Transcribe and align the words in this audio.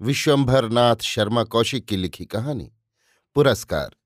विश्वंभर 0.00 0.68
नाथ 0.68 0.96
शर्मा 0.96 1.44
कौशिक 1.44 1.86
की 1.86 1.96
लिखी 1.96 2.24
कहानी, 2.24 2.72
पुरस्कार, 3.34 3.96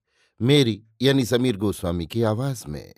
मेरी 0.42 0.84
यानी 1.02 1.24
समीर 1.24 1.56
गोस्वामी 1.56 2.06
की 2.06 2.22
आवाज़ 2.22 2.64
में। 2.68 2.94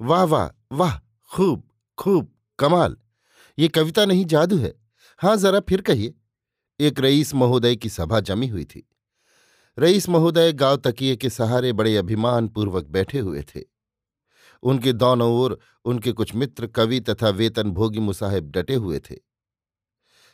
वाह 0.00 0.24
वाह 0.24 0.76
वाह, 0.76 0.98
खूब 1.32 1.68
खूब, 1.98 2.34
कमाल। 2.58 2.96
ये 3.58 3.68
कविता 3.68 4.04
नहीं, 4.04 4.24
जादू 4.24 4.58
है। 4.58 4.74
हाँ, 5.18 5.36
जरा 5.36 5.60
फिर 5.60 5.80
कहिए। 5.80 6.14
एक 6.80 7.00
रईस 7.00 7.34
महोदय 7.34 7.76
की 7.76 7.88
सभा 7.88 8.20
जमी 8.20 8.48
हुई 8.48 8.64
थी। 8.64 8.88
रईस 9.78 10.08
महोदय 10.08 10.52
गाँव 10.52 10.76
तकिए 10.76 11.16
के 11.16 11.30
सहारे 11.30 11.72
बड़े 11.72 11.96
अभिमान 11.96 12.48
पूर्वक 12.48 12.84
बैठे 12.84 13.18
हुए 13.18 13.42
थे। 13.42 13.62
उनके 14.62 14.92
दोनों 14.92 15.32
ओर 15.32 15.58
उनके 15.84 16.12
कुछ 16.12 16.34
मित्र 16.34 16.66
कवि 16.66 17.00
तथा 17.00 17.28
वेतन 17.28 17.70
भोगी 17.70 17.98
मुसाहिब 17.98 18.50
डटे 18.50 18.74
हुए 18.74 19.00
थे। 19.00 19.25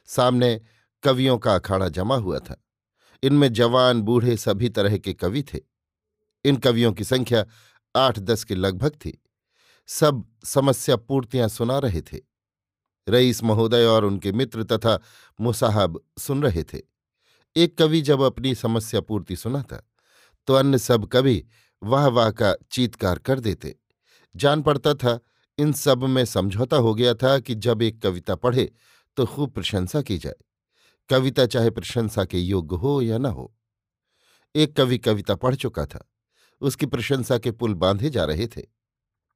सामने 0.06 0.60
कवियों 1.02 1.38
का 1.38 1.54
अखाड़ा 1.54 1.88
जमा 1.88 2.16
हुआ 2.16 2.38
था। 2.38 2.62
इनमें 3.22 3.52
जवान 3.52 4.02
बूढ़े 4.02 4.36
सभी 4.36 4.68
तरह 4.68 4.98
के 4.98 5.12
कवि 5.14 5.42
थे। 5.42 5.60
इन 6.44 6.56
कवियों 6.56 6.92
की 6.92 7.04
संख्या 7.04 7.44
आठ 7.96 8.18
दस 8.18 8.44
के 8.44 8.54
लगभग 8.54 8.90
थी। 8.90 9.22
सब 9.86 10.24
समस्या 10.44 10.96
पूर्तियाँ 10.96 11.48
सुना 11.48 11.78
रहे 11.78 12.02
थे। 12.02 12.20
रईस 13.08 13.42
महोदय 13.42 13.84
और 13.84 14.04
उनके 14.04 14.32
मित्र 14.32 14.64
तथा 14.64 14.98
मुसाहब 15.40 16.00
सुन 16.18 16.42
रहे 16.42 16.64
थे। 16.64 16.80
एक 17.56 17.78
कवि 17.78 18.00
जब 18.00 18.20
अपनी 18.20 18.54
समस्या 18.54 19.00
पूर्ति 19.00 19.36
सुनाता 19.36 19.76
तो 20.46 20.54
अन्य 20.54 20.78
सब 20.78 21.06
कवि 21.06 21.44
वाह 21.82 22.06
वाह 22.06 22.30
का 22.30 22.54
चीतकार 22.70 23.18
कर 23.18 23.40
देते। 23.40 23.74
जान 24.36 24.62
पड़ता 24.62 24.94
था, 24.94 25.18
इन 25.58 25.72
सब 25.72 26.04
में 26.04 26.24
समझौता 26.24 26.76
हो 26.76 26.94
गया 26.94 27.14
था 27.14 27.38
कि 27.38 27.54
जब 27.54 27.82
एक 27.82 28.02
कविता 28.02 28.34
पढ़े 28.34 28.72
तो 29.16 29.26
खूब 29.26 29.50
प्रशंसा 29.50 30.02
की 30.02 30.18
जाए। 30.18 30.34
कविता 31.08 31.46
चाहे 31.46 31.70
प्रशंसा 31.70 32.24
के 32.24 32.38
योग्य 32.38 32.76
हो 32.76 33.02
या 33.02 33.18
न 33.18 33.26
हो। 33.26 33.54
एक 34.56 34.76
कवि 34.76 34.98
कविता 34.98 35.34
पढ़ 35.34 35.54
चुका 35.54 35.86
था। 35.86 36.10
उसकी 36.60 36.86
प्रशंसा 36.86 37.38
के 37.38 37.50
पुल 37.52 37.74
बांधे 37.74 38.10
जा 38.10 38.24
रहे 38.24 38.46
थे। 38.46 38.62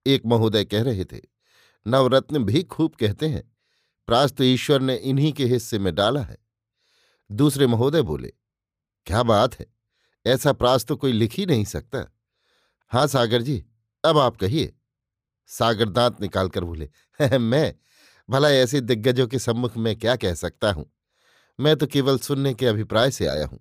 एक 0.07 0.23
महोदय 0.27 0.65
कह 0.65 0.83
रहे 0.83 1.05
थे, 1.05 1.21
नवरत्न 1.87 2.45
भी 2.45 2.63
खूब 2.63 2.95
कहते 2.95 3.29
हैं। 3.29 3.57
प्रास 4.07 4.33
तो 4.33 4.45
ईश्वर 4.45 4.81
ने 4.81 4.97
इन्हीं 4.97 5.33
के 5.33 5.45
हिस्से 5.45 5.79
में 5.79 5.95
डाला 5.95 6.23
है। 6.23 6.39
दूसरे 7.33 7.67
महोदय 7.67 8.03
बोले, 8.03 8.33
क्या 9.07 9.23
बात 9.23 9.61
है, 9.61 9.67
ऐसा 10.27 10.53
प्रास 10.53 10.85
तो 10.85 10.97
कोई 10.97 11.13
लिख 11.13 11.33
ही 11.33 11.47
नहीं 11.47 11.65
सकता। 11.65 12.13
हाँ 12.89 13.07
सागर 13.07 13.43
जी, 13.43 13.67
अब 14.05 14.19
आप 14.19 14.37
कहिए। 14.37 14.75
सागर 15.47 15.89
दांत 15.89 16.21
निकालकर 16.21 16.65
बोले, 16.65 16.91
मैं 17.39 17.75
भला 18.31 18.51
ऐसे 18.51 18.81
दिग्गजों 18.81 19.27
के 19.27 19.39
सम्मुख 19.39 19.77
में 19.77 19.97
क्या 19.97 20.17
कह 20.17 20.35
सकता 20.35 20.73
हूँ? 20.73 20.93
मैं 21.61 21.77
तो 21.77 21.87
केवल 21.87 22.19
सुनने 22.19 22.55
के 22.55 22.67
अभिप्राय 22.67 23.11
से 23.11 23.27
आया 23.27 23.47
हूँ। 23.47 23.61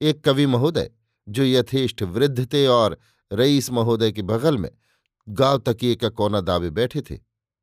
एक 0.00 0.24
कवि 0.24 0.46
महोदय, 0.46 0.90
जो 1.28 1.44
यथेष्ट 1.44 2.02
वृद्ध 2.02 2.52
थे 2.52 2.66
और 2.66 2.98
रईस 3.32 3.70
महोदय 3.70 4.12
के 4.12 4.22
बगल 4.22 4.58
में 4.58 4.70
गाँव 5.28 5.58
तकिए 5.58 5.94
का 5.94 6.08
कोना 6.08 6.40
दावे 6.40 6.70
बैठे 6.70 7.00
थे, 7.00 7.18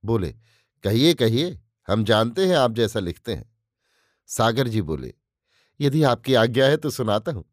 बोले, 0.06 0.36
कहिए 0.84 1.14
कहिए, 1.14 1.60
हम 1.88 2.04
जानते 2.04 2.48
हैं 2.48 2.56
आप 2.56 2.72
जैसा 2.72 3.00
लिखते 3.00 3.34
हैं। 3.34 3.56
सागर 4.28 4.68
जी 4.68 4.82
बोले, 4.82 5.14
यदि 5.82 6.04
आपकी 6.04 6.34
आज्ञा 6.34 6.66
है 6.66 6.78
तो 6.78 6.90
सुनाता 6.90 7.32
हूँ। 7.32 7.46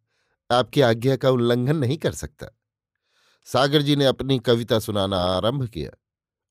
आपकी 0.51 0.81
आज्ञा 0.81 1.17
का 1.17 1.31
उल्लंघन 1.31 1.77
नहीं 1.77 1.97
कर 1.97 2.13
सकता। 2.13 2.47
सागर 3.45 3.83
जी 3.83 3.97
ने 3.97 4.05
अपनी 4.05 4.39
कविता 4.39 4.79
सुनाना 4.79 5.17
आरंभ 5.17 5.67
किया। 5.69 5.91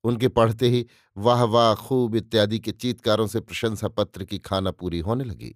उनके 0.04 0.28
पढ़ते 0.28 0.70
ही 0.70 0.86
वाह 1.18 1.44
वाह 1.44 1.74
खूब 1.76 2.16
इत्यादि 2.16 2.60
के 2.60 2.72
चीतकारों 2.72 3.28
से 3.28 3.40
प्रशंसा 3.40 3.88
पत्र 3.88 4.24
की 4.24 4.40
खाना 4.40 4.72
पूरी 4.72 5.00
होने 5.00 5.24
लगी। 5.24 5.56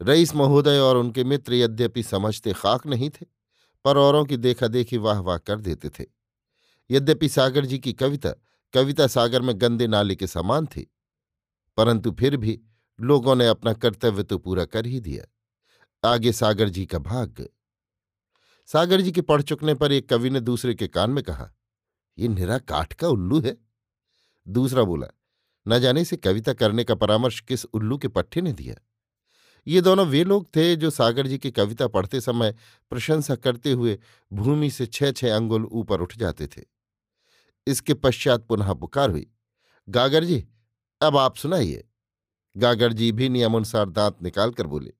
रईस 0.00 0.34
महोदय 0.34 0.78
और 0.78 0.96
उनके 0.96 1.24
मित्र 1.24 1.54
यद्यपि 1.54 2.02
समझते 2.02 2.52
खाक 2.52 2.86
नहीं 2.86 3.10
थे, 3.10 3.26
पर 3.84 3.96
औरों 3.96 4.24
की 4.24 4.36
देखा 4.36 4.68
देखी 4.68 4.96
वाह 4.96 5.20
वाह 5.20 5.38
कर 5.38 5.60
देते 5.60 5.88
थे। 5.88 6.04
यद्यपि 6.90 7.28
सागर 7.28 7.64
जी 7.64 7.78
की 7.78 7.92
कविता 7.92 8.30
कविता 8.74 9.06
सागर 9.06 9.42
में 9.42 9.54
गंदे 9.60 9.86
नाले 9.86 10.14
के 10.16 10.26
समान 10.26 10.66
थी, 10.66 10.90
परंतु 11.78 12.12
फिर 12.12 12.36
भी 12.36 12.60
लोगों 12.98 13.34
ने 13.36 13.46
अपना 13.48 13.72
कर्तव्य 13.72 14.22
तो 14.22 14.38
पूरा 14.38 14.64
कर 14.64 14.86
ही 14.86 15.00
दिया। 15.00 15.24
आगे 16.04 16.32
सागर 16.32 16.68
जी 16.68 16.84
का 16.86 16.98
भाग्य। 16.98 17.48
सागर 18.68 19.00
जी 19.00 19.12
के 19.12 19.20
पढ़ 19.20 19.42
चुकने 19.42 19.74
पर 19.74 19.92
एक 19.92 20.08
कवि 20.08 20.30
ने 20.30 20.40
दूसरे 20.40 20.74
के 20.74 20.88
कान 20.88 21.10
में 21.10 21.22
कहा 21.24 21.50
ये 22.18 22.28
निरा 22.28 22.58
काठ 22.58 22.92
का 22.92 23.08
उल्लू 23.08 23.40
है। 23.40 23.56
दूसरा 24.46 24.82
बोला, 24.82 25.06
न 25.66 25.78
जाने 25.78 26.04
से 26.04 26.16
कविता 26.16 26.52
करने 26.52 26.84
का 26.84 26.94
परामर्श 26.94 27.40
किस 27.40 27.64
उल्लू 27.64 27.98
के 27.98 28.08
पट्टे 28.08 28.40
ने 28.40 28.52
दिया? 28.52 28.74
ये 29.66 29.80
दोनों 29.80 30.06
वे 30.06 30.22
लोग 30.24 30.46
थे 30.46 30.74
जो 30.76 30.90
सागर 30.90 31.26
जी 31.26 31.38
की 31.38 31.50
कविता 31.50 31.86
पढ़ते 31.88 32.20
समय 32.20 32.54
प्रशंसा 32.92 33.34
करते 33.36 33.72
हुए 33.72 33.98
भूमि 34.32 34.70
से 34.70 34.86
छह 34.86 35.12
छह 35.12 35.36
अंगुल 35.36 35.64
ऊपर 35.64 36.00
उठ 36.00 36.16
जाते 36.16 36.46
थे। 36.46 36.62
इसके 37.66 37.94
पश्चात 37.94 38.46
पुनः 38.46 38.72
पुकार 38.72 39.10
हुई, 39.10 39.26
गागर 39.88 40.24
जी, 40.24 40.44
अब 41.00 41.16
आप 41.16 41.36
सुनाइए। 41.36 41.84
गागर 42.56 42.92
जी 42.92 43.10
भी 43.12 43.28
नियमानुसार 43.28 43.88
दांत 43.88 44.22
निकालकर 44.22 44.66
बोले, 44.66 44.92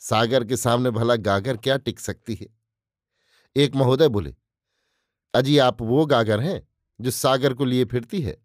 सागर 0.00 0.44
के 0.44 0.56
सामने 0.56 0.90
भला 0.90 1.16
गागर 1.16 1.56
क्या 1.56 1.76
टिक 1.76 2.00
सकती 2.00 2.34
है? 2.34 2.48
एक 3.56 3.76
महोदय 3.76 4.08
बोले 4.08 4.34
अजी 5.34 5.58
आप 5.58 5.82
वो 5.82 6.04
गागर 6.06 6.40
हैं 6.40 6.60
जो 7.00 7.10
सागर 7.10 7.54
को 7.54 7.64
लिए 7.64 7.84
फिरती 7.84 8.20
है। 8.20 8.36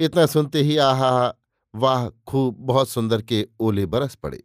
इतना 0.00 0.26
सुनते 0.26 0.62
ही 0.62 0.76
आहा, 0.76 1.34
वाह, 1.74 2.08
खूब, 2.08 2.56
बहुत 2.56 2.88
सुंदर 2.88 3.22
के 3.22 3.46
ओले 3.60 3.86
बरस 3.86 4.14
पड़े। 4.14 4.42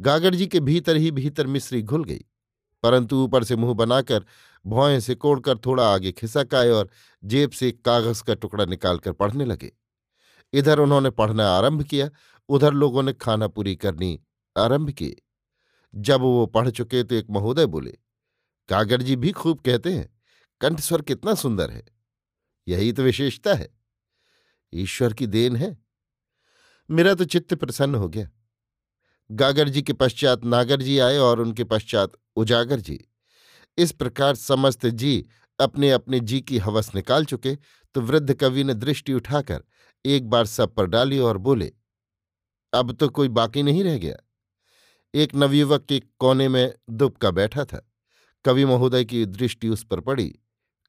गागर 0.00 0.34
जी 0.34 0.46
के 0.46 0.60
भीतर 0.60 0.96
ही 0.96 1.10
भीतर 1.10 1.46
मिश्री 1.46 1.82
घुल 1.82 2.04
गई, 2.04 2.24
परंतु 2.84 3.16
ऊपर 3.16 3.44
से 3.44 3.56
मुँह 3.56 3.74
बनाकर 3.74 4.24
भौएँ 4.64 5.00
से 5.00 5.14
कोड़कर 5.14 5.58
थोड़ा 5.58 5.88
आगे 5.94 6.12
खिसक 6.12 6.54
आए 6.54 6.68
और 6.68 6.88
जेब 7.22 7.50
से 7.50 7.68
एक 7.68 7.84
कागज़ 7.84 8.22
का 8.22 8.34
टुकड़ा 8.34 8.64
निकालकर 8.64 9.12
पढ़ने 9.12 9.44
लगे। 9.44 9.72
इधर 10.52 10.78
उन्होंने 10.78 11.10
पढ़ना 11.10 11.48
आरंभ 11.48 11.82
किया, 11.82 12.08
उधर 12.48 12.72
लोगों 12.72 13.02
ने 13.02 13.12
खाना 13.12 13.48
पूरी 13.48 13.74
करनी 13.76 14.18
आरंभ 14.56 14.90
की। 14.90 15.14
जब 15.94 16.20
वो 16.20 16.46
पढ़ 16.46 16.70
चुके 16.70 17.02
तो 17.04 17.14
एक 17.14 17.26
महोदय 17.30 17.66
बोले, 17.66 17.96
गागर 18.68 19.02
जी 19.02 19.16
भी 19.16 19.32
खूब 19.32 19.60
कहते 19.60 19.92
हैं। 19.92 20.08
कंठस्वर 20.60 21.02
कितना 21.02 21.34
सुंदर 21.34 21.70
है। 21.70 21.84
यही 22.68 22.92
तो 22.92 23.02
विशेषता 23.02 23.54
है। 23.54 23.68
ईश्वर 24.72 25.12
की 25.12 25.26
देन 25.26 25.56
है। 25.56 25.76
मेरा 26.90 27.14
तो 27.14 27.24
चित्त 27.24 27.54
प्रसन्न 27.54 27.94
हो 27.94 28.08
गया। 28.08 28.30
गागर 29.30 29.68
जी 29.68 29.82
के 29.82 29.92
पश्चात 29.92 30.44
नागर 30.44 30.82
जी 30.82 30.98
आए 30.98 31.16
और 31.18 31.40
उनके 31.40 31.64
पश्चात 31.64 32.12
उजागर 32.36 32.80
जी। 32.80 33.00
इस 33.78 33.92
प्रकार 33.92 34.34
समस्त 34.34 34.86
जी 34.86 35.26
अपने 35.58 35.90
अपने 35.90 36.20
जी 36.20 36.40
की 36.40 36.58
हवस 36.58 36.94
निकाल 36.94 37.24
चुके 37.24 37.54
तो 37.94 38.00
वृद्ध 38.00 38.34
कवि 38.34 38.64
ने 38.64 38.74
दृष्टि 38.74 39.12
उठाकर 39.12 39.62
एक 40.04 40.28
बार 40.28 40.46
सब 40.46 40.74
पर 40.74 40.86
डाली 40.86 41.18
और 41.18 41.38
बोले, 41.38 41.72
अब 42.72 42.92
तो 42.92 43.08
कोई 43.08 43.28
बाकी 43.28 43.62
नहीं 43.62 43.84
रह 43.84 43.98
गया। 43.98 44.16
एक 45.14 45.34
नवयुवक 45.34 45.84
के 45.84 46.00
कोने 46.18 46.48
में 46.48 46.74
दुबका 46.90 47.30
बैठा 47.30 47.64
था। 47.64 47.90
कवि 48.44 48.64
महोदय 48.64 49.04
की 49.04 49.24
दृष्टि 49.26 49.68
उस 49.68 49.84
पर 49.84 50.00
पड़ी। 50.00 50.34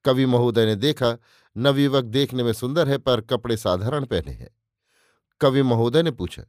कवि 0.05 0.25
महोदय 0.25 0.65
ने 0.65 0.75
देखा, 0.75 1.17
नवयुवक 1.57 2.03
देखने 2.03 2.43
में 2.43 2.53
सुंदर 2.53 2.89
है, 2.89 2.97
पर 2.97 3.21
कपड़े 3.21 3.57
साधारण 3.57 4.05
पहने 4.05 4.31
हैं। 4.31 4.49
कवि 5.41 5.61
महोदय 5.61 6.03
ने 6.03 6.11
पूछा, 6.11 6.43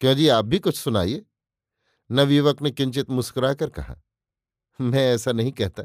क्यों 0.00 0.14
जी, 0.14 0.28
आप 0.28 0.44
भी 0.44 0.58
कुछ 0.58 0.76
सुनाइए? 0.76 1.24
नवयुवक 2.10 2.62
ने 2.62 2.70
किंचित 2.70 3.10
मुस्कुराकर 3.10 3.70
कहा, 3.70 3.96
मैं 4.80 5.12
ऐसा 5.14 5.32
नहीं 5.32 5.52
कहता, 5.52 5.82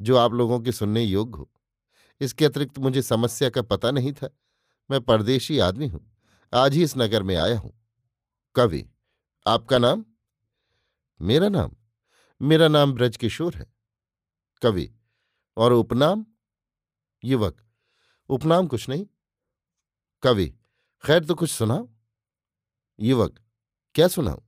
जो 0.00 0.16
आप 0.16 0.32
लोगों 0.32 0.60
के 0.60 0.72
सुनने 0.72 1.02
योग्य 1.02 1.38
हो। 1.38 1.50
इसके 2.20 2.44
अतिरिक्त 2.44 2.78
मुझे 2.78 3.02
समस्या 3.02 3.50
का 3.50 3.62
पता 3.62 3.90
नहीं 3.90 4.12
था। 4.12 4.28
मैं 4.90 5.00
परदेशी 5.00 5.58
आदमी 5.58 5.86
हूँ। 5.88 6.00
आज 6.52 6.74
ही 6.74 6.82
इस 6.82 6.96
नगर 6.96 7.22
में 7.22 7.36
आया 7.36 7.58
हूँ। 7.58 7.72
कवि, 8.54 8.84
आपका 9.46 9.78
नाम? 9.78 10.04
मेरा 11.20 11.48
नाम 11.48 11.72
मेरा 12.42 12.68
नाम 12.68 12.92
ब्रजकिशोर 12.92 13.54
है। 13.54 13.66
कवि 14.62 14.90
और 15.56 15.72
उपनाम? 15.72 16.26
युवक, 17.24 17.62
उपनाम 18.28 18.66
कुछ 18.66 18.88
नहीं। 18.88 19.06
कवि, 20.22 20.46
खैर 21.04 21.24
तो 21.24 21.34
कुछ 21.34 21.50
सुनाओ। 21.50 21.88
युवक, 23.00 23.40
क्या 23.94 24.08
सुनाओ 24.08 24.42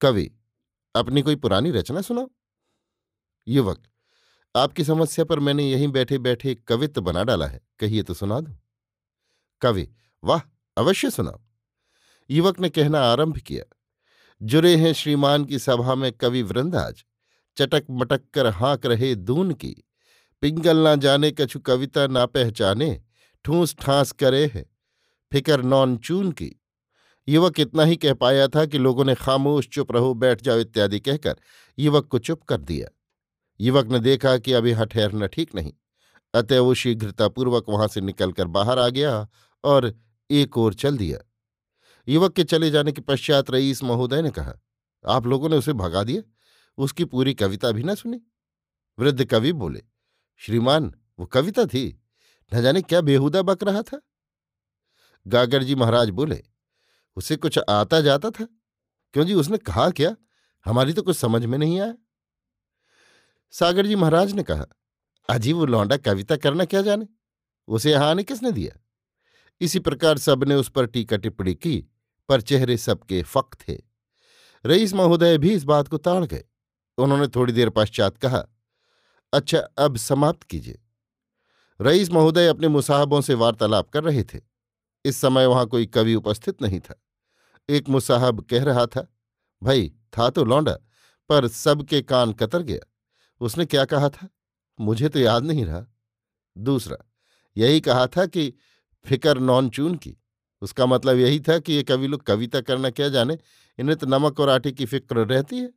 कवि, 0.00 0.30
अपनी 0.96 1.22
कोई 1.22 1.36
पुरानी 1.36 1.70
रचना 1.70 2.00
सुनाओ। 2.00 2.30
युवक, 3.48 3.82
आपकी 4.56 4.84
समस्या 4.84 5.24
पर 5.24 5.40
मैंने 5.40 5.70
यहीं 5.70 5.88
बैठे 5.88 6.18
बैठे 6.18 6.54
कवित्व 6.54 7.00
बना 7.00 7.24
डाला 7.24 7.46
है, 7.46 7.60
कहिए 7.78 8.02
तो 8.02 8.14
सुना 8.14 8.40
दो। 8.40 8.56
कवि, 9.60 9.88
वाह, 10.24 10.40
अवश्य 10.78 11.10
सुनाओ 11.10 11.40
युवक 12.30 12.60
ने 12.60 12.68
कहना 12.70 13.00
आरंभ 13.00 13.38
किया 13.38 13.64
जुरे 14.42 14.76
हैं 14.76 14.92
श्रीमान 14.92 15.44
की 15.44 15.58
सभा 15.58 15.94
में 15.94 16.12
कवि 16.12 16.42
वृंद 16.42 16.76
आज 16.76 17.04
चटक 17.56 17.86
मटक 17.90 18.30
कर 18.30 18.46
हाँक 18.46 18.86
रहे 18.86 19.14
दून 19.14 19.52
की। 19.52 19.84
पिंगल 20.42 20.76
ना 20.76 20.94
जाने 20.94 21.30
कछु 21.30 21.60
कविता 21.60 22.06
ना 22.06 22.26
पहचाने, 22.26 23.02
ठूस 23.44 23.76
ठांस 23.80 24.12
करे 24.12 24.46
है। 24.54 24.70
फिकर 25.32 25.62
नॉन 25.62 25.96
चून 25.96 26.32
की। 26.32 26.62
युवक 27.28 27.60
इतना 27.60 27.82
ही 27.82 27.96
कह 27.96 28.14
पाया 28.14 28.48
था 28.48 28.66
कि 28.66 28.78
लोगों 28.78 29.04
ने 29.04 29.14
खामोश, 29.14 29.68
चुप 29.68 29.92
रहो, 29.92 30.14
बैठ 30.14 30.42
जाओ 30.42 30.58
इत्यादि 30.58 31.00
कहकर 31.00 31.36
युवक 31.78 32.06
को 32.06 32.18
चुप 32.18 32.42
कर 32.42 32.56
दिया। 32.56 32.88
युवक 33.60 33.86
ने 33.86 33.98
देखा 33.98 34.38
कि 34.38 34.52
अब 34.52 34.66
यहाँ 34.66 34.86
ठहरना 34.86 35.26
ठीक 35.26 35.54
नहीं। 35.54 35.72
अतः 36.34 36.60
वो 36.60 36.74
शीघ्रतापूर्वक 36.74 37.64
वहाँ 37.68 37.88
से 37.88 38.00
निकलकर 38.00 38.46
बाहर 38.46 38.78
आ 38.78 38.88
गया 38.88 39.28
और 39.64 39.94
एक 40.30 40.58
ओर 40.58 40.74
चल 40.74 40.96
दिया। 40.96 41.18
युवक 42.08 42.32
के 42.32 42.44
चले 42.44 42.70
जाने 42.70 42.92
के 42.92 43.00
पश्चात 43.00 43.50
रईस 43.50 43.84
महोदय 43.84 44.22
ने 44.22 44.30
कहा, 44.30 44.54
आप 45.08 45.26
लोगों 45.26 45.48
ने 45.48 45.56
उसे 45.56 45.72
भगा 45.72 46.04
दिया? 46.04 46.22
उसकी 46.78 47.04
पूरी 47.04 47.34
कविता 47.34 47.70
भी 47.70 47.82
ना 47.82 47.94
सुनी? 47.94 48.20
वृद्ध 48.98 49.24
कवि 49.24 49.52
बोले 49.52 49.91
श्रीमान, 50.46 50.94
वो 51.18 51.26
कविता 51.26 51.64
थी। 51.64 52.02
न 52.54 52.62
जाने 52.62 52.82
क्या 52.82 53.00
बेहुदा 53.00 53.42
बक 53.42 53.64
रहा 53.64 53.82
था। 53.82 54.00
गागर 55.26 55.62
जी 55.62 55.74
महाराज 55.74 56.10
बोले, 56.10 56.42
उसे 57.16 57.36
कुछ 57.36 57.58
आता 57.58 58.00
जाता 58.00 58.30
था? 58.30 58.48
क्यों 59.12 59.24
जी, 59.24 59.34
उसने 59.34 59.58
कहा 59.58 59.90
क्या? 59.90 60.16
हमारी 60.64 60.92
तो 60.92 61.02
कुछ 61.02 61.16
समझ 61.16 61.44
में 61.44 61.58
नहीं 61.58 61.80
आया। 61.80 61.94
सागर 63.50 63.86
जी 63.86 63.96
महाराज 63.96 64.32
ने 64.32 64.42
कहा 64.42 64.66
अजी 65.28 65.52
वो 65.52 65.66
लौंडा 65.66 65.96
कविता 65.96 66.36
करना 66.36 66.64
क्या 66.64 66.82
जाने? 66.82 67.06
उसे 67.68 67.92
यहाँ 67.92 68.10
आने 68.10 68.24
किसने 68.24 68.52
दिया? 68.52 68.80
इसी 69.60 69.78
प्रकार 69.78 70.18
सबने 70.18 70.54
उस 70.54 70.68
पर 70.68 70.86
टीका 70.86 71.16
टिप्पणी 71.16 71.54
की, 71.54 71.88
पर 72.28 72.40
चेहरे 72.40 72.76
सबके 72.76 73.22
फक 73.22 73.56
थे। 73.68 73.78
रईस 74.66 74.94
महोदय 74.94 75.38
भी 75.38 75.50
इस 75.50 75.64
बात 75.64 75.88
को 75.88 75.98
ताड़ 75.98 76.24
गए। 76.24 76.44
उन्होंने 76.98 77.28
थोड़ी 77.28 77.52
देर 77.52 77.70
पश्चात 77.70 78.18
कहा 78.18 78.48
अच्छा 79.32 79.58
अब 79.58 79.96
समाप्त 79.96 80.42
कीजिए। 80.42 80.78
रईस 81.80 82.10
महोदय 82.10 82.48
अपने 82.48 82.68
मुसाहबों 82.68 83.20
से 83.20 83.34
वार्तालाप 83.34 83.90
कर 83.90 84.04
रहे 84.04 84.24
थे। 84.24 84.40
इस 85.04 85.16
समय 85.16 85.46
वहाँ 85.46 85.66
कोई 85.66 85.86
कवि 85.86 86.14
उपस्थित 86.14 86.62
नहीं 86.62 86.80
था। 86.80 87.02
एक 87.68 87.88
मुसाहब 87.88 88.40
कह 88.40 88.64
रहा 88.64 88.86
था, 88.86 89.14
भाई, 89.62 89.92
था 90.18 90.30
तो 90.30 90.44
लौंडा, 90.44 90.78
पर 91.28 91.48
सबके 91.48 92.02
कान 92.02 92.32
कतर 92.32 92.62
गया। 92.62 92.92
उसने 93.40 93.66
क्या 93.66 93.84
कहा 93.84 94.08
था? 94.08 94.28
मुझे 94.80 95.08
तो 95.08 95.18
याद 95.18 95.44
नहीं 95.44 95.64
रहा। 95.64 95.86
दूसरा, 96.58 96.96
यही 97.56 97.80
कहा 97.80 98.06
था 98.06 98.26
कि 98.26 98.54
फिकर 99.04 99.38
नॉन 99.38 99.70
चून 99.70 99.94
की। 99.94 100.16
उसका 100.62 100.86
मतलब 100.86 101.16
यही 101.16 101.40
था 101.40 101.58
कि 101.58 101.72
ये 101.72 101.82
कवि 101.82 102.06
लोग 102.06 102.22
कविता 102.22 102.60
करना 102.60 102.90
क्या 102.90 103.08
जाने? 103.08 103.38
इन्हें 103.78 103.98
तो 103.98 104.06
नमक 104.06 104.40
और 104.40 104.48
आटे 104.48 104.72
की 104.72 104.86
फ़िक्र 104.86 105.16
रहती 105.16 105.58
है। 105.58 105.72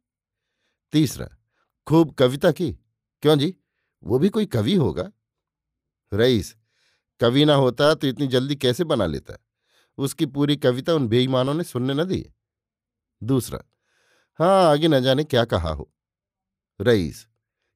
तीसरा, 0.91 1.29
खूब 1.87 2.13
कविता 2.13 2.51
की। 2.51 2.84
क्यों 3.25 3.37
जी? 3.39 3.55
वो 4.03 4.19
भी 4.19 4.29
कोई 4.29 4.45
कवि 4.45 4.75
होगा? 4.75 5.11
रईस, 6.13 6.55
कवि 7.19 7.45
ना 7.45 7.55
होता 7.55 7.93
तो 7.93 8.07
इतनी 8.07 8.27
जल्दी 8.27 8.55
कैसे 8.55 8.83
बना 8.83 9.05
लेता? 9.05 9.33
उसकी 9.97 10.25
पूरी 10.25 10.57
कविता 10.57 10.93
उन 10.93 11.07
बेईमानों 11.07 11.53
ने 11.53 11.63
सुनने 11.63 11.93
न 11.93 12.03
दी 12.03 12.33
दूसरा 13.23 13.63
हाँ 14.39 14.71
आगे 14.71 14.87
न 14.87 15.01
जाने 15.01 15.23
क्या 15.23 15.45
कहा 15.45 15.69
हो। 15.69 15.91
रईस, 16.81 17.27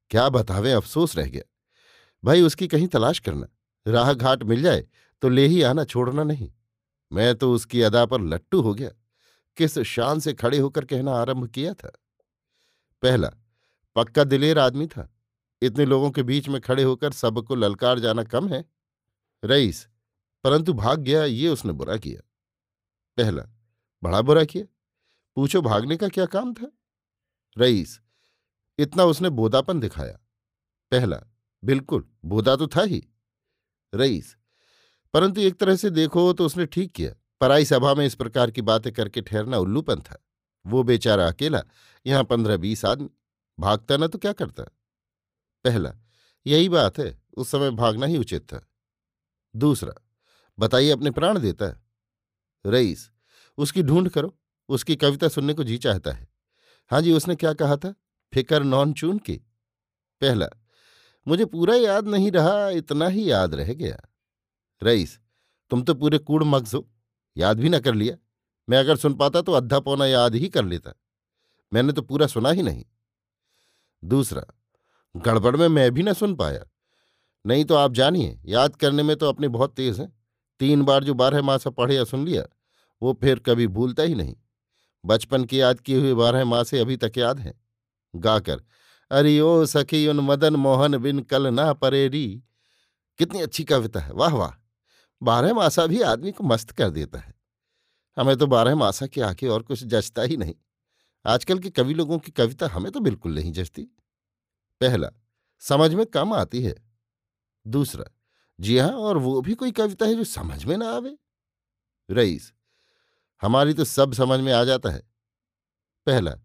क्या 0.10 0.30
बतावे 0.30 0.72
अफसोस 0.72 1.16
रह 1.16 1.28
गया। 1.28 1.44
भाई, 2.24 2.42
उसकी 2.42 2.68
कहीं 2.68 2.88
तलाश 2.88 3.20
करना। 3.20 3.48
राह 3.88 4.14
घाट 4.14 4.44
मिल 4.44 4.62
जाए 4.62 4.88
तो 5.22 5.30
ले 5.30 5.48
ही 5.48 5.62
आना, 5.62 5.84
छोड़ना 5.84 6.24
नहीं। 6.24 6.54
मैं 7.12 7.36
तो 7.36 7.54
उसकी 7.54 7.82
अदा 7.82 8.06
पर 8.06 8.22
लट्टू 8.22 8.62
हो 8.62 8.74
गया। 8.74 8.90
किस 9.58 9.80
शान 9.80 10.20
से 10.20 10.34
खड़े 10.34 10.58
होकर 10.58 10.86
कहना 10.86 11.12
आरंभ 11.12 11.48
किया 11.48 11.74
था? 11.74 11.92
पहला, 13.02 13.32
पक्का 13.96 14.24
दिलेर 14.24 14.60
आदमी 14.60 14.88
था। 14.88 15.16
इतने 15.62 15.86
लोगों 15.86 16.10
के 16.12 16.24
बीच 16.24 16.48
में 16.50 16.60
खड़े 16.62 16.84
होकर 16.84 17.12
सबको 17.12 17.56
ललकार 17.56 18.00
जाना 18.00 18.24
कम 18.24 18.48
है। 18.50 18.64
रईस, 19.44 19.88
परंतु 20.44 20.74
भाग 20.74 21.00
गया 21.00 21.24
ये 21.26 21.50
उसने 21.50 21.72
बुरा 21.72 21.98
किया। 21.98 22.22
पहला, 23.18 23.44
बड़ा 24.04 24.22
बुरा 24.22 24.44
किया? 24.44 24.66
पूछो 25.38 25.62
भागने 25.62 25.98
का 25.98 26.08
क्या 26.08 26.26
काम 26.26 26.54
था? 26.54 26.72
रईस, 27.58 28.00
इतना 28.80 29.04
उसने 29.04 29.30
बोदापन 29.30 29.80
दिखाया। 29.80 30.20
पहला, 30.92 31.22
बिल्कुल 31.64 32.08
बोदा 32.26 32.56
तो 32.56 32.68
था 32.68 32.82
ही। 32.82 33.04
रईस, 33.94 34.36
परंतु 35.14 35.42
एक 35.42 35.60
तरह 35.60 35.76
से 35.76 35.90
देखो 35.90 36.32
तो 36.34 36.46
उसने 36.46 36.66
ठीक 36.66 36.92
किया। 36.92 37.14
पराई 37.42 37.66
सभा 37.66 37.94
में 37.94 38.06
इस 38.06 38.16
प्रकार 38.16 38.52
की 38.52 38.62
बातें 38.62 38.92
करके 38.94 39.22
ठहरना 39.22 39.58
उल्लूपन 39.58 40.02
था। 40.02 40.18
वो 40.66 40.84
बेचारा 40.84 41.28
अकेला, 41.28 41.62
यहाँ 42.06 42.24
पंद्रह 42.24 42.58
बीस 42.58 42.86
आदमी, 42.86 43.10
भागता 43.60 43.98
ना 43.98 44.08
तो 44.08 44.18
क्या 44.18 44.34
करता? 44.34 44.64
पहला, 45.64 45.94
यही 46.46 46.70
बात 46.70 47.00
है, 47.00 47.22
उस 47.34 47.52
समय 47.52 47.72
भागना 47.72 48.06
ही 48.06 48.18
उचित 48.18 48.42
था। 48.42 48.68
दूसरा, 49.56 49.94
बताइए 50.60 50.90
अपने 50.90 51.12
प्राण 51.12 51.40
देता 51.40 51.66
है। 51.66 51.84
रईस, 52.66 53.12
उसकी 53.58 53.84
ढूंढ 53.84 54.10
करो, 54.10 54.38
उसकी 54.70 54.96
कविता 54.96 55.28
सुनने 55.28 55.54
को 55.54 55.64
जी 55.64 55.78
चाहता 55.78 56.12
है। 56.12 56.28
हाँ 56.92 57.02
जी, 57.02 57.14
उसने 57.14 57.36
क्या 57.36 57.54
कहा 57.54 57.78
था? 57.78 57.94
फिकर 58.34 58.64
नॉन 58.64 58.94
चून 58.94 59.20
की। 59.20 59.36
पहला, 60.22 60.48
मुझे 61.28 61.46
पूरा 61.46 61.76
याद 61.76 62.08
नहीं 62.08 62.32
रहा, 62.32 62.70
इतना 62.70 63.08
ही 63.08 63.32
याद 63.32 63.56
रह 63.56 63.74
गया। 63.74 64.00
रईस, 64.84 65.20
तुम 65.70 65.84
तो 65.84 65.94
पूरे 65.94 66.18
कूड़ 66.18 66.44
मग्ज 66.44 66.76
हो, 66.76 66.90
याद 67.38 67.60
भी 67.60 67.70
ना 67.70 67.80
कर 67.80 67.94
लिया। 67.94 68.16
मैं 68.70 68.78
अगर 68.78 68.98
सुन 68.98 69.14
पाता 69.14 69.42
तो 69.42 69.52
अद्धा 69.52 69.80
पौना 69.80 70.06
याद 70.06 70.36
ही 70.36 70.50
कर 70.50 70.66
लेता। 70.66 70.94
मैंने 71.74 71.94
तो 71.94 72.02
पूरा 72.02 72.28
सुना 72.28 72.50
ही 72.50 72.62
नहीं। 72.62 72.86
दूसरा 74.04 74.46
गड़बड़ 75.16 75.56
में 75.56 75.68
मैं 75.68 75.92
भी 75.92 76.04
ना 76.04 76.14
सुन 76.14 76.36
पाया। 76.36 76.66
नहीं 77.46 77.66
तो 77.66 77.76
आप 77.76 77.92
जानिए, 77.92 78.42
याद 78.46 78.76
करने 78.76 79.04
में 79.04 79.16
तो 79.16 79.30
अपने 79.30 79.48
बहुत 79.48 79.76
तेज 79.76 80.00
हैं। 80.00 80.20
तीन 80.60 80.82
बार 80.82 81.04
जो 81.04 81.14
बारह 81.14 81.42
मासा 81.42 81.70
पढ़े 81.70 81.96
या 81.96 82.04
सुन 82.04 82.26
लिया, 82.26 82.44
वो 83.02 83.14
फिर 83.14 83.40
कभी 83.40 83.68
भूलता 83.68 84.04
ही 84.04 84.16
नहीं। 84.16 84.36
बचपन 85.06 85.44
की 85.44 85.62
याद 85.62 85.80
किए 85.80 86.00
हुए 86.00 86.14
बारह 86.14 86.46
मासे 86.46 86.80
अभी 86.80 86.98
तक 86.98 87.12
याद 87.18 87.40
हैं। 87.40 87.62
गाकर, 88.16 88.62
अरे 89.12 89.40
ओ 89.40 89.66
सखी, 89.66 90.08
उन 90.08 90.20
मदन 90.20 90.56
मोहन 90.56 90.98
बिन 90.98 91.20
कल 91.20 91.48
ना 91.48 91.74
परेरी 91.74 92.44
कितनी 93.18 93.42
अच्छी 93.42 93.64
कविता 93.64 94.00
है, 94.00 94.12
वाह 94.12 94.36
वाह। 94.36 94.52
बारह 95.24 95.54
मासा 95.54 95.86
भी 95.88 96.02
आदमी 96.02 96.32
को 96.32 96.44
मस्त 96.44 96.72
कर 96.72 96.90
देता 96.90 97.20
है। 97.20 97.34
हमें 98.18 98.38
तो 98.38 98.48
बारह 98.48 98.76
मासा 98.76 99.08
के 99.08 99.22
आके 99.22 99.48
और 99.48 99.64
कुछ 99.64 99.84
जचता 99.84 100.22
ही 100.22 100.38
नहीं। 100.38 100.56
आजकल 101.26 101.60
के 101.60 101.70
कवि 101.70 101.94
लोगों 101.94 102.20
की 102.20 102.32
कविता 102.32 102.68
हमें 102.68 102.92
तो 102.92 103.00
बिल्कुल 103.00 103.36
नहीं 103.36 103.52
जचती। 103.52 103.88
पहला, 104.82 105.10
समझ 105.62 105.94
में 105.94 106.06
कम 106.06 106.34
आती 106.34 106.62
है। 106.64 106.76
दूसरा, 107.66 108.06
जी 108.60 108.78
हाँ 108.78 108.90
और 108.90 109.18
वो 109.18 109.42
भी 109.42 109.54
कोई 109.54 109.72
कविता 109.72 110.06
है 110.06 110.16
जो 110.16 110.24
समझ 110.24 110.64
में 110.66 110.78
ना 110.78 110.90
आवे। 110.90 111.18
रईस, 112.10 112.54
हमारी 113.42 113.74
तो 113.74 113.84
सब 113.84 114.14
समझ 114.14 114.40
में 114.40 114.52
आ 114.54 114.64
जाता 114.64 114.90
है। 114.90 115.02
पहला, 116.08 116.36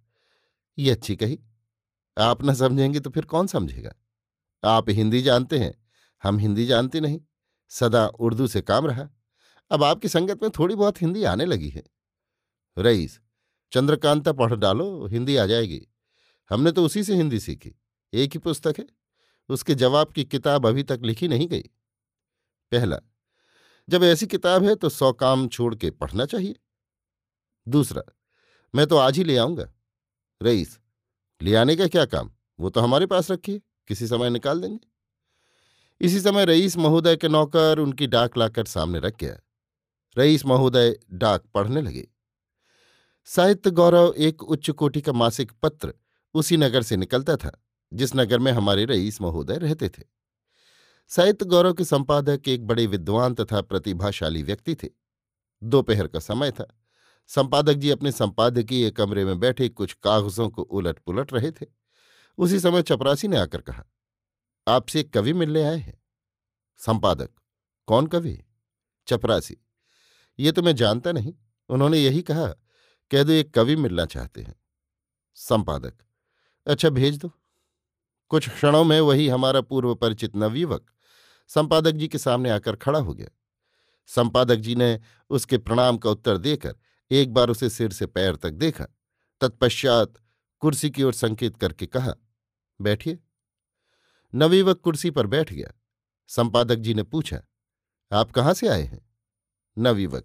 ये 0.79 0.91
अच्छी 0.91 1.17
कही, 1.17 1.39
आप 2.19 2.43
ना 2.43 2.55
समझेंगे 2.55 3.01
तो 3.01 3.11
फिर 3.11 3.25
कौन 3.25 3.47
समझेगा? 3.47 3.95
आप 4.65 4.91
हिंदी 4.91 5.23
जानते 5.23 5.59
हैं, 5.59 5.75
हम 6.23 6.39
हिंदी 6.39 6.67
जानते 6.67 7.01
नहीं, 7.01 7.21
सदा 7.69 8.07
उर्दू 8.07 8.47
से 8.47 8.63
काम 8.63 8.87
रहा। 8.87 9.09
अब 9.71 9.83
आपकी 9.85 10.09
संगत 10.09 10.43
में 10.43 10.51
थोड़ी 10.51 10.75
बहुत 10.75 11.03
हिंदी 11.03 11.25
आने 11.25 11.45
लगी 11.45 11.69
है। 11.69 11.83
रईस, 12.79 13.21
चंद्रकांता 13.73 14.33
पढ़ 14.33 14.55
डालो, 14.55 15.07
हिंदी 15.07 15.37
आ 15.37 15.47
जाएगी। 15.47 15.87
हमने 16.51 16.73
तो 16.73 16.85
उसी 16.85 17.05
से 17.05 17.15
हिंदी 17.15 17.41
सीखी। 17.41 17.75
एक 18.15 18.33
ही 18.33 18.39
पुस्तक 18.39 18.75
है। 18.79 18.87
उसके 19.49 19.75
जवाब 19.75 20.13
की 20.13 20.25
किताब 20.25 20.67
अभी 20.67 20.83
तक 20.83 21.01
लिखी 21.03 21.29
नहीं 21.29 21.49
गई। 21.49 21.63
पहला, 22.73 22.99
जब 23.89 24.03
ऐसी 24.03 24.27
किताब 24.27 24.65
है 24.65 24.75
तो 24.75 24.89
सौ 24.89 25.13
काम 25.13 25.49
छोड़ 25.49 25.75
के 25.75 25.91
पढ़ना 25.91 26.27
चाहिए। 26.27 26.55
दूसरा, 27.67 28.03
मैं 28.75 28.87
तो 28.87 28.97
आज 28.97 29.19
ही 29.19 29.25
ले 29.25 29.37
आऊँगा। 29.37 29.73
रईस, 30.43 30.79
ले 31.43 31.55
आने 31.55 31.77
का 31.77 31.87
क्या 31.87 32.05
काम? 32.05 32.31
वो 32.61 32.71
तो 32.71 32.81
हमारे 32.81 33.07
पास 33.07 33.31
रखिए, 33.31 33.61
किसी 33.89 34.07
समय 34.07 34.31
निकाल 34.31 34.61
देंगे। 34.61 34.87
इसी 36.01 36.21
समय 36.21 36.45
रईस 36.45 36.77
महोदय 36.77 37.17
के 37.17 37.29
नौकर 37.29 37.79
उनकी 37.79 38.07
डाक 38.07 38.37
लाकर 38.37 38.65
सामने 38.65 38.99
रख 38.99 39.19
गया। 39.21 39.39
रईस 40.19 40.45
महोदय 40.47 40.99
डाक 41.13 41.45
पढ़ने 41.55 41.83
लगे। 41.83 42.09
साहित्य 43.25 43.71
गौरव 43.71 44.15
एक 44.19 44.43
उच्च 44.43 44.71
कोटि 44.71 45.01
का 45.01 45.13
मासिक 45.13 45.53
पत्र 45.63 45.95
उसी 46.35 46.57
नगर 46.57 46.83
से 46.83 46.97
निकलता 46.97 47.37
था। 47.37 47.64
जिस 47.95 48.15
नगर 48.17 48.39
में 48.39 48.51
हमारे 48.53 48.85
रईस 48.85 49.21
महोदय 49.21 49.57
रहते 49.57 49.89
थे। 49.89 50.03
साहित्य 51.11 51.45
गौरव 51.45 51.75
के 51.75 51.85
संपादक 51.85 52.49
एक 52.49 52.67
बड़े 52.67 52.87
विद्वान 52.87 53.35
तथा 53.35 53.61
प्रतिभाशाली 53.61 54.43
व्यक्ति 54.43 54.75
थे। 54.75 54.89
दोपहर 55.63 56.07
का 56.07 56.19
समय 56.19 56.51
था। 56.51 56.67
संपादक 57.31 57.73
जी 57.73 57.91
अपने 57.91 58.13
संपादकीय 58.13 58.91
कमरे 58.91 59.25
में 59.25 59.39
बैठे 59.41 59.69
कुछ 59.69 59.93
कागजों 59.93 60.49
को 60.49 60.63
उलट 60.63 60.99
पुलट 60.99 61.33
रहे 61.33 61.51
थे। 61.51 61.67
उसी 62.39 62.61
समय 62.61 62.83
चपरासी 62.83 63.29
ने 63.29 63.37
आकर 63.37 63.61
कहा, 63.61 63.85
आपसे 64.67 65.01
एक 65.01 65.13
कवि 65.13 65.33
मिलने 65.33 65.63
आए 65.63 65.79
हैं। 65.79 65.99
संपादक, 66.81 67.31
कौन 67.89 68.07
कवि 68.07 68.43
चपरासी, 69.09 69.57
ये 70.39 70.53
तो 70.53 70.63
मैं 70.63 70.75
जानता 70.77 71.13
नहीं। 71.13 71.35
उन्होंने 71.71 71.99
यही 71.99 72.23
कहा, 72.23 72.47
कह 73.11 73.23
दो 73.23 73.33
एक 73.33 73.55
कवि 73.55 73.77
मिलना 73.77 74.05
चाहते 74.07 74.43
हैं। 74.43 74.55
संपादक 75.35 75.95
अच्छा 76.67 76.91
भेज 76.91 77.19
दो। 77.19 77.31
कुछ 78.31 78.49
क्षणों 78.49 78.83
में 78.85 79.01
वही 79.01 79.29
हमारा 79.29 79.61
पूर्व 79.61 79.95
परिचित 79.95 80.37
नवयुवक 80.37 80.91
संपादक 81.51 81.93
जी 81.93 82.09
के 82.09 82.19
सामने 82.19 82.51
आकर 82.51 82.77
खड़ा 82.77 82.99
हो 82.99 83.15
गया। 83.15 83.29
संपादक 84.11 84.57
जी 84.57 84.75
ने 84.75 84.99
उसके 85.31 85.59
प्रणाम 85.59 85.99
का 85.99 86.11
उत्तर 86.11 86.39
देकर 86.39 86.77
एक 87.11 87.33
बार 87.35 87.51
उसे 87.51 87.69
सिर 87.71 87.93
से 87.93 88.07
पैर 88.07 88.37
तक 88.37 88.51
देखा। 88.53 88.87
तत्पश्चात 89.41 90.15
कुर्सी 90.63 90.91
की 90.91 91.03
ओर 91.03 91.13
संकेत 91.13 91.57
करके 91.57 91.87
कहा, 91.87 92.15
बैठिए। 92.81 93.19
नवयुवक 94.33 94.81
कुर्सी 94.81 95.11
पर 95.11 95.27
बैठ 95.27 95.53
गया। 95.53 95.73
संपादक 96.31 96.77
जी 96.77 96.95
ने 96.95 97.03
पूछा, 97.03 97.41
आप 98.11 98.31
कहाँ 98.31 98.55
से 98.55 98.69
आए 98.69 98.83
हैं? 98.83 99.01
नवयुवक, 99.77 100.25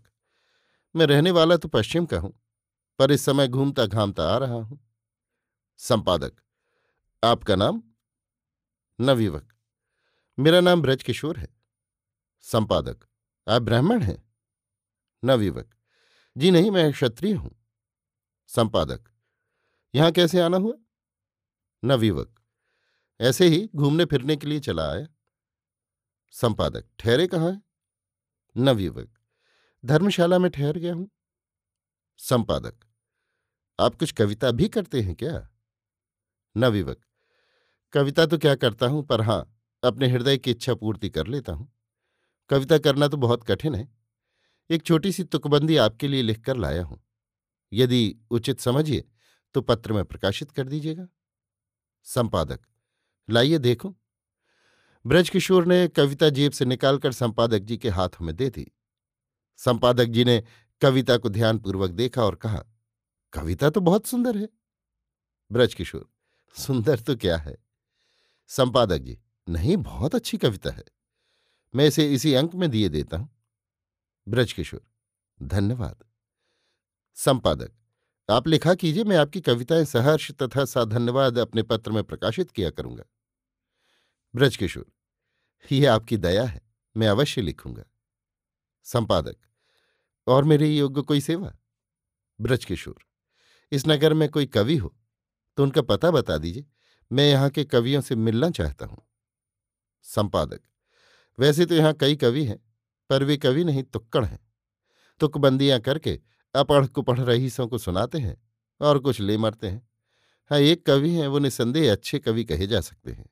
मैं 0.95 1.05
रहने 1.05 1.31
वाला 1.31 1.57
तो 1.57 1.67
पश्चिम 1.67 2.05
का 2.05 2.19
हूँ, 2.19 2.33
पर 2.99 3.11
इस 3.11 3.25
समय 3.25 3.47
घूमता 3.47 3.85
घामता 3.85 4.23
आ 4.25 4.37
रहा 4.37 4.53
हूँ। 4.53 4.79
संपादक, 5.79 6.33
आपका 7.23 7.55
नाम? 7.55 7.81
नवयुवक। 9.01 9.53
मेरा 10.39 10.61
नाम 10.61 10.81
ब्रजकिशोर 10.81 11.37
है। 11.37 11.47
संपादक। 12.41 13.07
आप 13.47 13.61
ब्राह्मण 13.61 14.01
हैं? 14.01 14.33
नवयुवक। 15.25 15.75
जी 16.37 16.51
नहीं, 16.51 16.71
मैं 16.71 16.91
क्षत्रिय 16.91 17.33
हूँ। 17.33 17.65
संपादक। 18.47 19.03
यहाँ 19.95 20.11
कैसे 20.11 20.39
आना 20.41 20.57
हुआ? 20.57 20.73
नवयुवक। 21.83 22.39
ऐसे 23.21 23.47
ही 23.47 23.69
घूमने 23.75 24.05
फिरने 24.05 24.35
के 24.35 24.47
लिए 24.47 24.59
चला 24.59 24.91
आया। 24.91 25.07
संपादक। 26.31 26.85
ठहरे 26.99 27.27
कहाँ 27.27 27.51
है? 27.51 27.61
नवयुवक। 28.57 29.19
धर्मशाला 29.85 30.39
में 30.39 30.51
ठहर 30.51 30.77
गया 30.77 30.93
हूँ। 30.93 31.09
संपादक। 32.17 32.79
आप 33.79 33.95
कुछ 33.95 34.11
कविता 34.11 34.51
भी 34.51 34.67
करते 34.67 35.01
हैं 35.01 35.15
क्या? 35.15 35.49
नवयुवक। 36.57 37.05
कविता 37.93 38.25
तो 38.25 38.37
क्या 38.37 38.55
करता 38.55 38.87
हूँ, 38.87 39.03
पर 39.03 39.21
हाँ, 39.21 39.45
अपने 39.83 40.07
हृदय 40.07 40.37
की 40.37 40.51
इच्छा 40.51 40.73
पूर्ति 40.73 41.09
कर 41.09 41.27
लेता 41.27 41.53
हूँ। 41.53 41.71
कविता 42.49 42.77
करना 42.77 43.07
तो 43.07 43.17
बहुत 43.17 43.43
कठिन 43.43 43.75
है। 43.75 43.87
एक 44.69 44.83
छोटी 44.83 45.11
सी 45.11 45.23
तुकबंदी 45.23 45.77
आपके 45.77 46.07
लिए 46.07 46.21
लिखकर 46.21 46.57
लाया 46.57 46.83
हूँ। 46.83 47.01
यदि 47.71 48.15
उचित 48.31 48.59
समझिए 48.59 49.03
तो 49.55 49.61
पत्र 49.61 49.93
में 49.93 50.03
प्रकाशित 50.05 50.51
कर 50.51 50.67
दीजिएगा। 50.67 51.07
संपादक, 52.07 52.59
लाइए 53.29 53.57
देखो। 53.57 53.93
ब्रजकिशोर 55.05 55.65
ने 55.65 55.87
कविता 55.87 56.29
जेब 56.29 56.51
से 56.51 56.65
निकालकर 56.65 57.11
संपादक 57.11 57.59
जी 57.59 57.77
के 57.77 57.89
हाथों 57.89 58.25
में 58.25 58.35
दे 58.35 58.49
दी। 58.49 58.65
संपादक 59.59 60.05
जी 60.05 60.23
ने 60.23 60.43
कविता 60.81 61.17
को 61.17 61.29
ध्यानपूर्वक 61.29 61.91
देखा 61.91 62.23
और 62.23 62.35
कहा, 62.35 62.63
कविता 63.33 63.69
तो 63.69 63.81
बहुत 63.81 64.05
सुंदर 64.05 64.37
है। 64.37 64.47
ब्रजकिशोर, 65.51 66.09
सुंदर 66.55 66.99
तो 66.99 67.15
क्या 67.15 67.37
है? 67.37 67.55
संपादक 68.49 68.97
जी। 68.97 69.17
नहीं, 69.49 69.75
बहुत 69.77 70.15
अच्छी 70.15 70.37
कविता 70.37 70.69
है। 70.69 70.83
मैं 71.73 71.85
इसे 71.87 72.13
इसी 72.13 72.33
अंक 72.33 72.55
में 72.55 72.69
दिए 72.69 72.89
देता 72.89 73.17
हूँ। 73.17 73.29
ब्रजकिशोर, 74.27 74.81
धन्यवाद। 75.39 76.03
संपादक, 77.17 77.71
आप 78.29 78.47
लिखा 78.47 78.73
कीजिए, 78.73 79.03
मैं 79.03 79.17
आपकी 79.17 79.41
कविताएँ 79.41 79.85
सहर्ष 79.85 80.31
तथा 80.31 80.65
साधन्यवाद 80.65 81.37
अपने 81.37 81.63
पत्र 81.63 81.91
में 81.91 82.03
प्रकाशित 82.03 82.51
किया 82.51 82.69
करूँगा। 82.69 83.03
ब्रजकिशोर, 84.33 84.85
ये 85.71 85.85
आपकी 85.85 86.17
दया 86.17 86.45
है, 86.45 86.61
मैं 86.95 87.07
अवश्य 87.07 87.41
लिखूँगा। 87.41 87.83
संपादक, 88.85 89.37
और 90.27 90.43
मेरे 90.43 90.69
योग्य 90.69 91.01
कोई 91.01 91.21
सेवा? 91.21 91.53
ब्रजकिशोर, 92.39 92.97
इस 93.71 93.87
नगर 93.87 94.13
में 94.13 94.27
कोई 94.29 94.45
कवि 94.47 94.77
हो 94.77 94.95
तो 95.57 95.63
उनका 95.63 95.81
पता 95.81 96.11
बता 96.11 96.37
दीजिए। 96.37 96.65
मैं 97.11 97.29
यहाँ 97.29 97.49
के 97.49 97.63
कवियों 97.63 98.01
से 98.01 98.15
मिलना 98.15 98.49
चाहता 98.49 98.85
हूँ। 98.85 99.01
संपादक, 100.05 100.59
वैसे 101.39 101.65
तो 101.65 101.75
यहाँ 101.75 101.93
कई 101.93 102.15
कवि 102.15 102.43
हैं, 102.45 102.59
पर 103.09 103.23
वे 103.23 103.37
कवि 103.37 103.63
नहीं, 103.63 103.83
तुक्कड़ 103.83 104.25
हैं। 104.25 104.39
तुकबंदियाँ 105.21 105.79
करके 105.79 106.19
अपढ़ 106.55 106.85
कुपढ़ 106.87 107.19
रईसों 107.19 107.67
को 107.67 107.77
सुनाते 107.77 108.17
हैं 108.17 108.35
और 108.81 108.99
कुछ 108.99 109.19
ले 109.21 109.37
मरते 109.37 109.67
हैं। 109.67 109.87
हाँ 110.51 110.59
एक 110.59 110.85
कवि 110.85 111.09
हैं, 111.09 111.27
वो 111.27 111.39
निसंदेह 111.39 111.91
अच्छे 111.91 112.19
कवि 112.19 112.43
कहे 112.43 112.67
जा 112.67 112.81
सकते 112.81 113.11
हैं। 113.11 113.25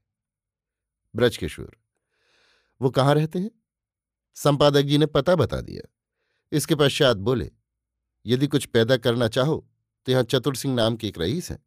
ब्रजकिशोर, 1.14 1.78
वो 2.82 2.90
कहाँ 2.90 3.14
रहते 3.16 3.40
हैं? 3.40 3.52
संपादक 4.38 4.82
जी 4.82 4.98
ने 4.98 5.06
पता 5.06 5.36
बता 5.36 5.62
दिया। 5.62 5.88
इसके 6.52 6.76
पश्चात 6.76 7.18
बोले, 7.20 7.50
यदि 8.26 8.48
कुछ 8.48 8.66
पैदा 8.66 8.98
करना 8.98 9.28
चाहो 9.28 9.66
तो 10.08 10.12
यहाँ 10.12 10.24
चतुर 10.24 10.56
सिंह 10.56 10.74
नाम 10.76 10.96
के 10.96 11.08
एक 11.08 11.18
रईस 11.20 11.50
हैं। 11.52 11.60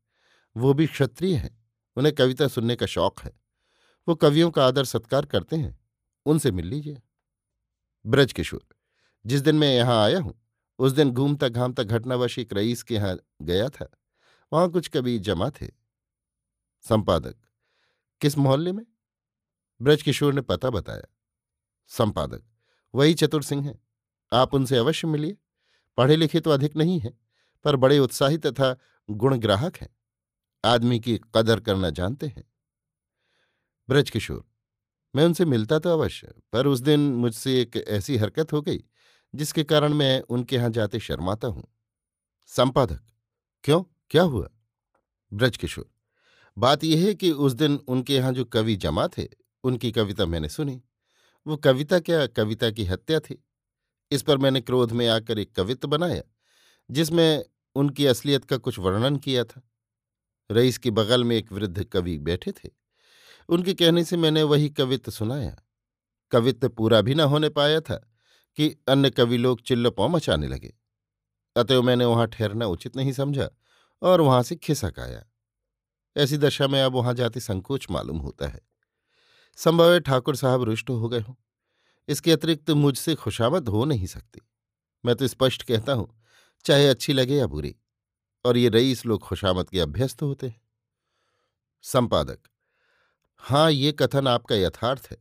वो 0.57 0.73
भी 0.75 0.87
क्षत्रिय 0.87 1.35
हैं। 1.37 1.59
उन्हें 1.97 2.15
कविता 2.15 2.49
सुनने 2.49 2.77
का 2.77 2.87
शौक 2.87 3.21
है। 3.21 3.33
वो 4.09 4.15
कवियों 4.15 4.51
का 4.51 4.67
आदर 4.67 4.85
सत्कार 4.85 5.27
करते 5.27 5.57
हैं। 5.57 5.79
उनसे 6.27 6.51
मिल 6.51 6.67
लीजिए। 6.67 7.01
ब्रजकिशोर 8.07 8.65
जिस 9.27 9.41
दिन 9.41 9.57
मैं 9.57 9.75
यहाँ 9.77 10.05
आया 10.05 10.21
हूँ, 10.21 10.35
उस 10.79 10.93
दिन 10.93 11.11
घूमता 11.11 11.49
घामता 11.49 11.83
घटनावश 11.83 12.39
एक 12.39 12.53
रईस 12.53 12.83
के 12.83 12.95
यहाँ 12.95 13.17
गया 13.43 13.69
था। 13.69 13.89
वहाँ 14.53 14.71
कुछ 14.71 14.89
कवि 14.89 15.19
जमा 15.19 15.51
थे। 15.51 15.67
संपादक, 16.85 17.35
किस 18.21 18.39
मोहल्ले 18.39 18.73
में? 18.73 18.85
ब्रजकिशोर 19.83 20.35
ने 20.35 20.41
पता 20.41 20.71
बताया। 20.71 21.07
संपादक, 21.91 22.43
वही 22.95 23.15
चतुर 23.15 23.43
सिंह 23.43 23.67
हैं। 23.67 23.79
आप 24.33 24.55
उनसे 24.55 24.77
अवश्य 24.77 25.09
मिलिए। 25.09 25.37
पढ़े 25.99 26.17
लिखे 26.17 26.41
तो 26.41 26.51
अधिक 26.51 26.77
नहीं 26.77 26.99
हैं, 27.01 27.19
पर 27.65 27.77
बड़े 27.77 27.99
उत्साही 27.99 28.39
तथा 28.39 28.77
गुणग्राहक 29.09 29.77
हैं। 29.77 29.97
आदमी 30.65 31.01
की 31.01 31.21
कदर 31.35 31.61
करना 31.61 31.91
जानते 31.91 32.27
हैं। 32.27 32.45
ब्रजकिशोर, 33.89 34.45
मैं 35.15 35.25
उनसे 35.25 35.45
मिलता 35.45 35.79
तो 35.79 35.91
अवश्य, 35.91 36.35
पर 36.53 36.67
उस 36.67 36.81
दिन 36.81 37.01
मुझसे 37.01 37.61
एक 37.63 37.77
ऐसी 37.77 38.17
हरकत 38.17 38.53
हो 38.53 38.63
गई, 38.63 38.85
जिसके 39.35 39.65
कारण 39.65 39.95
मैं 39.95 40.21
उनके 40.21 40.57
यहाँ 40.57 40.71
जाते 40.71 40.99
शर्माता 40.99 41.49
हूँ। 41.49 41.65
संपादक, 42.47 43.01
क्यों? 43.65 43.83
क्या 44.11 44.23
हुआ? 44.23 44.49
ब्रजकिशोर, 45.33 45.91
बात 46.59 46.85
यह 46.85 47.07
है 47.07 47.15
कि 47.15 47.31
उस 47.31 47.53
दिन 47.53 47.77
उनके 47.89 48.15
यहाँ 48.15 48.33
जो 48.33 48.45
कवि 48.45 48.77
जमा 48.77 49.09
थे, 49.09 49.29
उनकी 49.65 49.93
कविता 49.93 50.27
मैंने 50.27 50.49
सुनी। 50.49 50.83
वो 51.47 51.57
कविता 51.57 52.01
क्या 52.01 52.27
कविता 52.27 52.71
की 52.71 52.85
हत्या 52.85 53.21
थी? 53.21 53.45
इस 54.11 54.23
पर 54.23 54.39
मैंने 54.39 54.61
क्रोध 54.61 54.93
में 54.93 55.09
आकर 55.09 55.39
एक 55.39 55.55
कवित्व 55.55 55.89
बनाया, 55.89 56.23
जिसमें 56.91 57.45
उनकी 57.75 58.07
असलियत 58.07 58.45
का 58.45 58.57
कुछ 58.57 58.79
वर्णन 58.79 59.17
किया 59.17 59.45
था। 59.45 59.70
रईस 60.51 60.79
के 60.79 60.91
बगल 60.91 61.25
में 61.25 61.37
एक 61.37 61.53
वृद्ध 61.53 61.85
कवि 61.85 62.19
बैठे 62.19 62.53
थे। 62.53 62.71
उनके 63.49 63.75
कहने 63.75 64.05
से 64.05 64.17
मैंने 64.17 64.43
वही 64.43 64.71
कवित्व 64.71 65.13
सुनाया। 65.13 65.57
कवित्व 66.31 66.69
पूरा 66.69 67.01
भी 67.01 67.15
न 67.15 67.21
होने 67.21 67.49
पाया 67.49 67.81
था 67.81 68.13
कि 68.57 68.77
अन्य 68.89 69.11
कवि 69.11 69.37
लोग 69.37 69.61
चिल्लपौ 69.61 70.09
मचाने 70.09 70.49
लगे। 70.49 70.75
अतएव 71.57 71.83
मैंने 71.83 72.05
वहाँ 72.05 72.27
ठहरना 72.27 72.67
उचित 72.67 72.97
नहीं 72.97 73.13
समझा 73.13 73.51
और 74.03 74.21
वहाँ 74.21 74.43
से 74.43 74.57
खिसक 74.57 74.95
आया। 74.99 75.25
ऐसी 76.17 76.39
दशा 76.39 76.69
में 76.69 76.83
अब 76.83 76.93
वहाँ 76.93 77.15
जाते 77.15 77.41
संकोच 77.41 77.87
मालूम 77.91 78.19
होता 78.19 78.49
है। 78.49 78.61
संभव 79.57 79.93
है 79.93 80.01
ठाकुर 80.01 80.37
साहब 80.37 80.63
रुष्ट 80.63 80.91
हो 80.91 81.09
गए 81.09 81.21
हों। 81.21 81.35
इसके 82.09 82.33
अतिरिक्त 82.33 82.71
मुझसे 82.71 83.15
खुशामद 83.15 83.69
हो 83.69 83.85
नहीं 83.85 84.07
सकती। 84.07 84.41
मैं 85.05 85.17
तो 85.17 85.27
स्पष्ट 85.27 85.63
कहता 85.63 85.93
हूँ, 85.93 86.23
चाहे 86.65 86.89
अच्छी 86.89 87.13
लगे 87.13 87.37
या 87.37 87.47
बुरी। 87.47 87.77
और 88.45 88.57
ये 88.57 88.69
रईस 88.69 89.05
लोग 89.07 89.21
खुशामद 89.21 89.71
के 89.71 89.81
अभ्यस्त 89.81 90.23
होते 90.23 90.47
हैं। 90.47 90.61
संपादक 91.85 92.39
हाँ 93.43 93.71
ये 93.71 93.93
कथन 93.93 94.27
आपका 94.29 94.57
यथार्थ 94.57 95.07
है, 95.11 95.17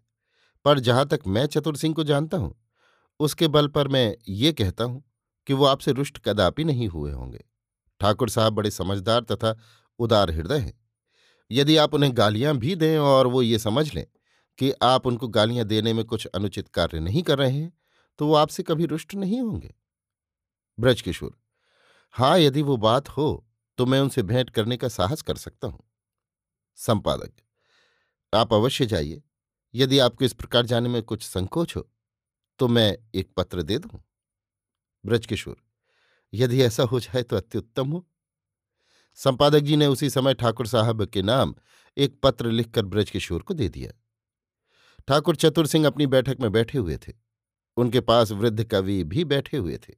पर 0.66 0.80
जहाँ 0.80 1.08
तक 1.08 1.20
मैं 1.28 1.46
चतुर 1.46 1.78
सिंह 1.78 1.94
को 1.96 2.04
जानता 2.04 2.38
हूँ, 2.38 2.56
उसके 3.20 3.48
बल 3.48 3.68
पर 3.68 3.88
मैं 3.88 4.16
ये 4.30 4.52
कहता 4.54 4.84
हूँ 4.84 5.04
कि 5.48 5.54
वो 5.54 5.66
आपसे 5.66 5.92
रुष्ट 5.92 6.18
कदापि 6.26 6.64
नहीं 6.64 6.88
हुए 6.88 7.12
होंगे। 7.12 7.44
ठाकुर 8.02 8.30
साहब 8.30 8.54
बड़े 8.54 8.72
समझदार 8.72 9.22
तथा 9.22 9.56
उदार 10.00 10.32
हृदय 10.32 10.58
हैं। 10.58 10.74
यदि 11.52 11.78
आप 11.78 11.94
उन्हें 11.94 12.12
गालियाँ 12.18 12.56
भी 12.58 12.76
दें 12.76 12.98
और 12.98 13.28
वो 13.28 13.42
ये 13.42 13.60
समझ 13.60 13.94
लें 13.94 14.06
कि 14.60 14.72
आप 14.84 15.08
उनको 15.08 15.28
गालियाँ 15.30 15.66
देने 15.66 15.94
में 15.94 16.04
कुछ 16.06 16.26
अनुचित 16.28 16.68
कार्य 16.68 17.00
नहीं 17.00 17.24
कर 17.24 17.38
रहे 17.38 17.52
हैं 17.52 17.72
तो 18.20 18.28
वो 18.28 18.34
आपसे 18.36 18.64
कभी 18.64 18.86
रुष्ट 18.86 19.16
नहीं 19.16 19.42
होंगे। 19.42 19.74
ब्रजकिशोर 20.78 21.38
हाँ 22.16 22.38
यदि 22.40 22.62
वो 22.62 22.76
बात 22.78 23.10
हो 23.10 23.46
तो 23.78 23.86
मैं 23.86 24.00
उनसे 24.00 24.22
भेंट 24.24 24.50
करने 24.50 24.78
का 24.78 24.88
साहस 24.88 25.22
कर 25.22 25.36
सकता 25.36 25.68
हूँ। 25.68 25.84
संपादक, 26.78 27.32
आप 28.34 28.54
अवश्य 28.54 28.86
जाइए। 28.86 29.22
यदि 29.74 30.00
आपको 30.00 30.26
इस 30.26 30.34
प्रकार 30.34 30.66
जाने 30.66 30.90
में 30.90 31.02
कुछ 31.04 31.24
संकोच 31.24 31.76
हो 31.76 31.90
तो 32.60 32.68
मैं 32.68 32.96
एक 33.16 33.30
पत्र 33.38 33.62
दे 33.62 33.78
दूँ। 33.78 34.04
ब्रजकिशोर 35.04 35.58
यदि 36.34 36.62
ऐसा 36.64 36.84
हो 36.84 37.00
जाए 37.00 37.24
तो 37.24 37.38
अत्युत्तम 37.38 37.88
हो। 37.88 38.06
संपादक 39.20 39.60
जी 39.60 39.76
ने 39.76 39.88
उसी 39.88 40.10
समय 40.10 40.34
ठाकुर 40.34 40.68
साहब 40.68 41.06
के 41.06 41.22
नाम 41.22 41.56
एक 41.98 42.20
पत्र 42.24 42.52
लिखकर 42.52 42.86
ब्रजकिशोर 42.86 43.42
को 43.42 43.54
दे 43.54 43.70
दिया। 43.70 43.92
ठाकुर 45.08 45.36
चतुर 45.36 45.68
सिंह 45.68 45.88
अपनी 45.88 46.08
बैठक 46.08 46.40
में 46.42 46.52
बैठे 46.52 46.78
हुए 46.78 46.98
थे। 46.98 47.14
उनके 47.78 48.00
पास 48.02 48.32
वृद्ध 48.32 48.64
कवि 48.64 49.04
भी 49.04 49.26
बैठे 49.26 49.58
हुए 49.58 49.78
थे। 49.78 49.94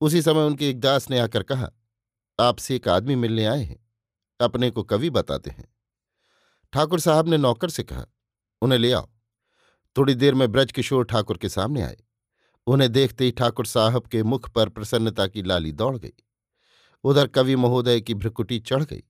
उसी 0.00 0.22
समय 0.22 0.40
उनके 0.40 0.70
एक 0.70 0.80
दास 0.80 1.10
ने 1.10 1.18
आकर 1.18 1.42
कहा, 1.42 1.70
आपसे 2.40 2.76
एक 2.76 2.88
आदमी 2.88 3.14
मिलने 3.14 3.44
आए 3.44 3.62
हैं, 3.64 3.86
अपने 4.40 4.70
को 4.70 4.82
कवि 4.82 5.10
बताते 5.10 5.50
हैं। 5.50 5.74
ठाकुर 6.72 7.00
साहब 7.00 7.28
ने 7.28 7.36
नौकर 7.36 7.70
से 7.70 7.82
कहा, 7.82 8.06
उन्हें 8.62 8.78
ले 8.78 8.92
आओ। 8.92 9.08
थोड़ी 9.96 10.14
देर 10.14 10.34
में 10.34 10.52
ब्रज 10.52 10.72
किशोर 10.72 11.04
ठाकुर 11.04 11.38
के 11.38 11.48
सामने 11.48 11.82
आए। 11.82 11.96
उन्हें 12.66 12.92
देखते 12.92 13.24
ही 13.24 13.30
ठाकुर 13.30 13.66
साहब 13.66 14.06
के 14.06 14.22
मुख 14.22 14.48
पर 14.48 14.68
प्रसन्नता 14.68 15.26
की 15.26 15.42
लाली 15.42 15.72
दौड़ 15.72 15.96
गई। 15.98 16.12
उधर 17.04 17.26
कवि 17.26 17.56
महोदय 17.56 18.00
की 18.00 18.14
भ्रकुटी 18.14 18.58
चढ़ 18.58 18.84
गई। 18.84 19.02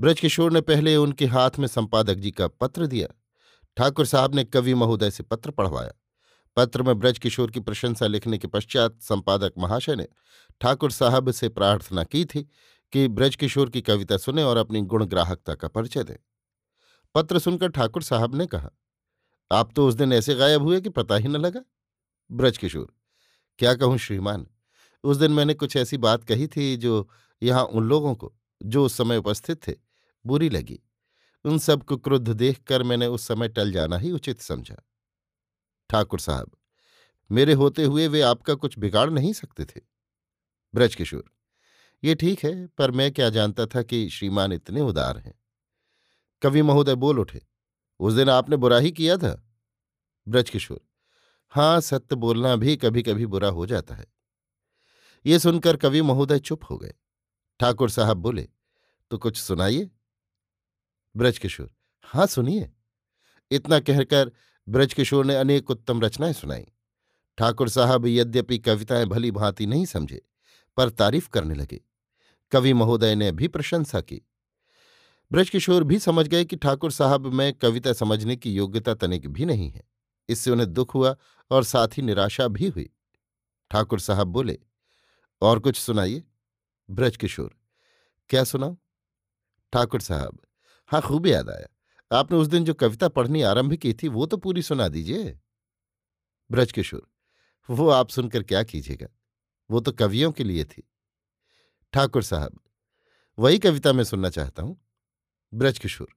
ब्रजकिशोर 0.00 0.52
ने 0.52 0.60
पहले 0.60 0.96
उनके 0.96 1.26
हाथ 1.26 1.50
में 1.58 1.66
संपादक 1.66 2.14
जी 2.14 2.30
का 2.30 2.48
पत्र 2.48 2.86
दिया। 2.86 3.08
ठाकुर 3.76 4.06
साहब 4.06 4.34
ने 4.34 4.44
कवि 4.44 4.74
महोदय 4.74 5.10
से 5.10 5.22
पत्र 5.22 5.50
पढ़वाया। 5.50 5.92
पत्र 6.56 6.82
में 6.82 6.98
ब्रजकिशोर 6.98 7.50
की 7.50 7.60
प्रशंसा 7.60 8.06
लिखने 8.06 8.38
के 8.38 8.48
पश्चात 8.48 9.00
संपादक 9.00 9.52
महाशय 9.58 9.96
ने 9.96 10.06
ठाकुर 10.60 10.90
साहब 10.90 11.30
से 11.30 11.48
प्रार्थना 11.48 12.04
की 12.04 12.24
थी 12.24 12.42
कि 12.92 13.06
ब्रजकिशोर 13.08 13.70
की 13.70 13.80
कविता 13.80 14.16
सुने 14.16 14.42
और 14.42 14.56
अपनी 14.56 14.80
गुणग्राहकता 14.82 15.54
का 15.54 15.68
परिचय 15.68 16.04
दें। 16.04 16.16
पत्र 17.14 17.38
सुनकर 17.38 17.68
ठाकुर 17.68 18.02
साहब 18.02 18.34
ने 18.34 18.46
कहा, 18.46 18.70
आप 19.50 19.72
तो 19.76 19.88
उस 19.88 19.94
दिन 19.94 20.12
ऐसे 20.12 20.34
गायब 20.34 20.62
हुए 20.62 20.80
कि 20.80 20.88
पता 20.88 21.16
ही 21.16 21.28
न 21.28 21.36
लगा। 21.36 21.60
ब्रजकिशोर, 22.30 22.92
क्या 23.58 23.74
कहूँ 23.74 23.98
श्रीमान, 23.98 24.46
उस 25.04 25.16
दिन 25.16 25.32
मैंने 25.32 25.54
कुछ 25.54 25.76
ऐसी 25.76 25.96
बात 25.96 26.24
कही 26.24 26.46
थी 26.46 26.76
जो 26.76 27.08
यहाँ 27.42 27.64
उन 27.64 27.84
लोगों 27.84 28.14
को, 28.14 28.34
जो 28.62 28.84
उस 28.84 28.96
समय 28.96 29.16
उपस्थित 29.16 29.68
थे, 29.68 29.74
बुरी 30.24 30.48
लगी। 30.48 30.80
उन 31.44 31.58
सबको 31.58 31.96
क्रुद्ध 31.96 32.28
देखकर 32.28 32.82
मैंने 32.82 33.06
उस 33.06 33.26
समय 33.28 33.48
टल 33.48 33.72
जाना 33.72 33.98
ही 33.98 34.10
उचित 34.10 34.40
समझा। 34.40 34.76
ठाकुर 35.90 36.20
साहब, 36.20 36.56
मेरे 37.30 37.52
होते 37.52 37.84
हुए 37.84 38.06
वे 38.08 38.20
आपका 38.22 38.54
कुछ 38.54 38.78
बिगाड़ 38.78 39.08
नहीं 39.10 39.32
सकते 39.32 39.64
थे। 39.64 39.80
ब्रजकिशोर, 40.74 41.24
ये 42.02 42.14
ठीक 42.14 42.44
है, 42.44 42.66
पर 42.68 42.90
मैं 42.90 43.10
क्या 43.12 43.28
जानता 43.30 43.66
था 43.66 43.82
कि 43.82 44.08
श्रीमान 44.10 44.52
इतने 44.52 44.80
उदार 44.80 45.18
हैं। 45.18 45.34
कवि 46.42 46.62
महोदय 46.62 46.94
बोल 46.94 47.18
उठे, 47.18 47.40
उस 48.00 48.14
दिन 48.14 48.30
आपने 48.30 48.56
बुरा 48.56 48.78
ही 48.78 48.90
किया 48.92 49.16
था। 49.16 49.34
ब्रजकिशोर 50.26 50.80
हाँ 51.52 51.80
सत्य 51.80 52.16
बोलना 52.16 52.54
भी 52.56 52.76
कभी 52.76 53.02
कभी 53.02 53.26
बुरा 53.26 53.48
हो 53.48 53.66
जाता 53.66 53.94
है। 53.94 54.06
ये 55.24 55.38
सुनकर 55.38 55.76
कवि 55.76 56.02
महोदय 56.02 56.38
चुप 56.38 56.64
हो 56.70 56.76
गए। 56.78 56.94
ठाकुर 57.60 57.90
साहब 57.90 58.16
बोले 58.16 58.48
तो 59.10 59.18
कुछ 59.18 59.36
सुनाइए? 59.36 59.90
ब्रजकिशोर 61.14 61.70
हाँ 62.04 62.26
सुनिए। 62.26 62.70
इतना 63.50 63.80
कहकर 63.80 64.30
ब्रजकिशोर 64.68 65.24
ने 65.24 65.36
अनेक 65.36 65.70
उत्तम 65.70 66.00
रचनाएँ 66.00 66.32
सुनाई। 66.32 66.66
ठाकुर 67.38 67.68
साहब 67.68 68.06
यद्यपि 68.06 68.58
कविताएँ 68.58 69.06
भली 69.06 69.30
भांति 69.30 69.66
नहीं 69.66 69.86
समझे, 69.86 70.22
पर 70.76 70.90
तारीफ़ 70.90 71.28
करने 71.28 71.54
लगे। 71.54 71.80
कवि 72.52 72.72
महोदय 72.72 73.14
ने 73.14 73.32
भी 73.32 73.48
प्रशंसा 73.48 74.00
की। 74.00 74.20
ब्रजकिशोर 75.32 75.84
भी 75.84 75.98
समझ 75.98 76.26
गए 76.28 76.44
कि 76.44 76.56
ठाकुर 76.56 76.90
साहब 76.90 77.26
में 77.26 77.52
कविता 77.52 77.92
समझने 77.92 78.36
की 78.36 78.52
योग्यता 78.54 78.94
तनिक 78.94 79.28
भी 79.28 79.44
नहीं 79.44 79.70
है। 79.70 79.82
इससे 80.28 80.50
उन्हें 80.50 80.72
दुख 80.72 80.94
हुआ 80.94 81.16
और 81.50 81.64
साथ 81.64 81.88
ही 81.88 82.02
निराशा 82.02 82.48
भी 82.48 82.68
हुई। 82.68 82.90
ठाकुर 83.70 84.00
साहब 84.00 84.26
बोले, 84.26 84.58
और 85.42 85.58
कुछ 85.58 85.76
सुनाइए? 85.76 86.22
ब्रजकिशोर, 86.90 87.54
क्या 88.30 88.44
सुनाओ 88.44 88.76
ठाकुर 89.72 90.00
साहब 90.00 90.38
हाँ 90.90 91.00
खूब 91.02 91.26
याद 91.26 91.50
आया। 91.50 91.66
आपने 92.10 92.38
उस 92.38 92.46
दिन 92.46 92.64
जो 92.64 92.74
कविता 92.74 93.08
पढ़नी 93.08 93.42
आरंभ 93.42 93.74
की 93.74 93.92
थी, 93.92 94.08
वो 94.08 94.26
तो 94.26 94.36
पूरी 94.36 94.62
सुना 94.62 94.88
दीजिए। 94.88 95.38
ब्रजकिशोर, 96.50 97.06
वो 97.68 97.88
आप 97.88 98.08
सुनकर 98.08 98.42
क्या 98.42 98.62
कीजिएगा? 98.62 99.06
वो 99.70 99.80
तो 99.80 99.92
कवियों 99.92 100.30
के 100.32 100.44
लिए 100.44 100.64
थी। 100.64 100.82
ठाकुर 101.92 102.22
साहब, 102.22 102.58
वही 103.38 103.58
कविता 103.58 103.92
मैं 103.92 104.04
सुनना 104.04 104.30
चाहता 104.30 104.62
हूँ। 104.62 104.80
ब्रजकिशोर, 105.52 106.08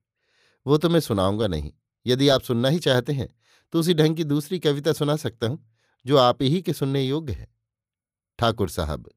वो 0.65 0.77
तो 0.77 0.89
मैं 0.89 0.99
सुनाऊँगा 0.99 1.47
नहीं। 1.47 1.71
यदि 2.05 2.27
आप 2.29 2.41
सुनना 2.41 2.69
ही 2.69 2.79
चाहते 2.79 3.13
हैं 3.13 3.29
तो 3.73 3.79
उसी 3.79 3.93
ढंग 3.93 4.15
की 4.15 4.23
दूसरी 4.23 4.59
कविता 4.59 4.93
सुना 4.93 5.15
सकता 5.15 5.47
हूँ, 5.47 5.65
जो 6.05 6.17
आप 6.17 6.41
ही 6.41 6.61
के 6.61 6.73
सुनने 6.73 7.01
योग्य 7.03 7.33
है। 7.33 7.47
ठाकुर 8.39 8.69
साहब 8.69 9.09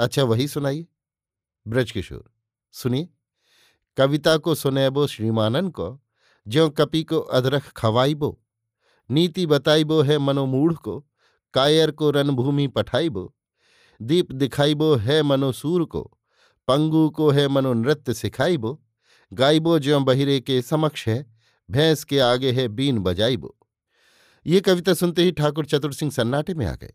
अच्छा 0.00 0.22
वही 0.24 0.48
सुनाइए। 0.48 0.86
ब्रजकिशोर, 1.66 2.30
सुनिए। 2.74 3.08
कविता 3.96 4.36
को 4.36 4.54
सुनेबो 4.54 5.06
श्रीमानन 5.06 5.68
को 5.68 6.00
ज्यो 6.46 6.68
कपि 6.70 7.02
को 7.02 7.18
अदरख 7.18 7.72
खवाइबो, 7.72 8.40
नीति 9.10 9.46
बताइबो 9.46 10.00
है 10.02 10.18
मनोमूढ़ 10.18 10.74
को 10.74 10.98
कायर 11.54 11.90
को 11.90 12.10
रणभूमि 12.10 12.66
पठाइबो, 12.66 13.34
दीप 14.00 14.32
दिखाइबो 14.32 14.94
है 14.94 15.22
मनोसूर 15.22 15.84
को 15.84 16.02
पंगु 16.68 17.08
को 17.10 17.30
है 17.30 17.48
मनोनृत्य 17.48 18.14
सिखाइबो, 18.14 18.80
गाइबो 19.32 19.78
ज्यो 19.78 20.00
बहिरे 20.00 20.40
के 20.40 20.62
समक्ष 20.62 21.08
है, 21.08 21.26
भैंस 21.70 22.04
के 22.04 22.18
आगे 22.18 22.52
है 22.52 22.68
बीन 22.68 22.98
बजाइबो। 22.98 23.56
ये 24.46 24.60
कविता 24.60 24.94
सुनते 24.94 25.22
ही 25.22 25.32
ठाकुर 25.32 25.66
चतुर 25.66 25.92
सिंह 25.92 26.10
सन्नाटे 26.10 26.54
में 26.54 26.66
आ 26.66 26.74
गए। 26.74 26.94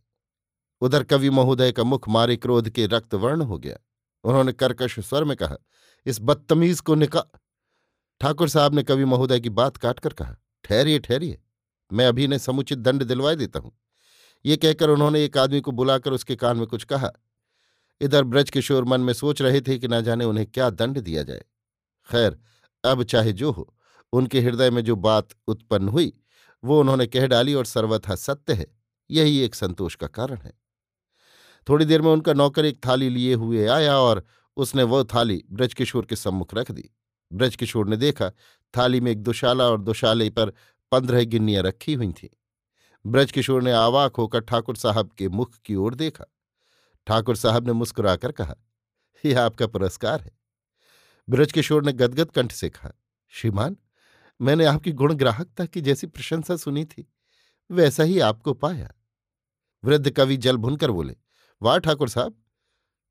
उधर 0.81 1.03
कवि 1.03 1.29
महोदय 1.29 1.71
का 1.71 1.83
मुख 1.83 2.09
मारे 2.09 2.35
क्रोध 2.37 2.69
के 2.69 2.85
रक्तवर्ण 2.85 3.41
हो 3.41 3.57
गया। 3.57 3.77
उन्होंने 4.23 4.53
कर्कश 4.53 4.99
स्वर 4.99 5.23
में 5.23 5.37
कहा 5.37 5.57
इस 6.05 6.19
बदतमीज 6.21 6.79
को 6.79 6.95
निका 6.95 7.25
ठाकुर 8.21 8.49
साहब 8.49 8.73
ने 8.73 8.83
कवि 8.83 9.05
महोदय 9.05 9.39
की 9.39 9.49
बात 9.49 9.77
काटकर 9.77 10.13
कहा, 10.13 10.35
ठहरिए 10.63 10.99
ठहरिए, 10.99 11.41
मैं 11.93 12.07
अभी 12.07 12.27
ने 12.27 12.39
समुचित 12.39 12.79
दंड 12.79 13.03
दिलवाए 13.03 13.35
देता 13.35 13.59
हूँ। 13.59 13.77
ये 14.45 14.57
कहकर 14.57 14.89
उन्होंने 14.89 15.25
एक 15.25 15.37
आदमी 15.37 15.61
को 15.61 15.71
बुलाकर 15.71 16.11
उसके 16.11 16.35
कान 16.35 16.57
में 16.57 16.67
कुछ 16.67 16.83
कहा। 16.83 17.11
इधर 18.01 18.23
ब्रज 18.23 18.49
किशोर 18.49 18.85
मन 18.85 19.01
में 19.01 19.13
सोच 19.13 19.41
रहे 19.41 19.61
थे 19.61 19.79
कि 19.79 19.87
न 19.87 20.01
जाने 20.01 20.25
उन्हें 20.25 20.47
क्या 20.47 20.69
दंड 20.69 20.99
दिया 20.99 21.23
जाए। 21.23 21.45
खैर, 22.09 22.39
अब 22.85 23.03
चाहे 23.03 23.33
जो 23.33 23.51
हो, 23.51 23.75
उनके 24.13 24.41
हृदय 24.41 24.69
में 24.69 24.83
जो 24.83 24.95
बात 24.95 25.27
उत्पन्न 25.47 25.87
हुई, 25.87 26.13
वो 26.63 26.79
उन्होंने 26.79 27.07
कह 27.07 27.27
डाली 27.27 27.53
और 27.53 27.65
सर्वथा 27.65 28.15
सत्य 28.15 28.53
है। 28.53 28.67
यही 29.11 29.39
एक 29.39 29.55
संतोष 29.55 29.95
का 29.95 30.07
कारण 30.07 30.37
है। 30.37 30.53
थोड़ी 31.69 31.85
देर 31.85 32.01
में 32.01 32.11
उनका 32.11 32.33
नौकर 32.33 32.65
एक 32.65 32.85
थाली 32.85 33.09
लिए 33.09 33.33
हुए 33.33 33.67
आया 33.67 33.97
और 33.97 34.25
उसने 34.57 34.83
वह 34.83 35.03
थाली 35.03 35.43
ब्रजकिशोर 35.51 36.05
के 36.05 36.15
सम्मुख 36.15 36.53
रख 36.53 36.71
दी। 36.71 36.89
ब्रजकिशोर 37.33 37.87
ने 37.87 37.97
देखा, 37.97 38.29
थाली 38.77 38.99
में 39.01 39.11
एक 39.11 39.23
दुशाला 39.23 39.63
और 39.63 39.81
दुशाले 39.81 40.29
पर 40.29 40.53
पंद्रह 40.91 41.23
गिन्नियाँ 41.23 41.63
रखी 41.63 41.93
हुई 41.93 42.11
थीं। 42.11 42.29
ब्रजकिशोर 43.05 43.63
ने 43.63 43.71
आवाक 43.71 44.15
होकर 44.15 44.39
ठाकुर 44.39 44.75
साहब 44.75 45.11
के 45.11 45.29
मुख 45.29 45.57
की 45.65 45.75
ओर 45.75 45.95
देखा। 45.95 46.25
ठाकुर 47.07 47.35
साहब 47.35 47.67
ने 47.67 47.73
मुस्कुराकर 47.73 48.31
कहा 48.31 48.55
यह 49.25 49.41
आपका 49.41 49.67
पुरस्कार 49.67 50.21
है। 50.21 50.31
ब्रजकिशोर 51.29 51.85
ने 51.85 51.93
गदगद 51.93 52.31
कंठ 52.31 52.51
से 52.51 52.69
कहा, 52.69 52.91
श्रीमान, 53.29 53.77
मैंने 54.41 54.65
आपकी 54.65 54.91
गुणग्राहकता 54.91 55.65
की 55.65 55.81
जैसी 55.81 56.07
प्रशंसा 56.07 56.55
सुनी 56.55 56.85
थी, 56.85 57.13
वैसा 57.71 58.03
ही 58.03 58.19
आपको 58.19 58.53
पाया। 58.53 58.93
वृद्ध 59.83 60.09
कवि 60.09 60.37
जल 60.37 60.57
भुनकर 60.57 60.91
बोले, 60.91 61.15
वाह 61.61 61.77
ठाकुर 61.77 62.09
साहब, 62.09 62.43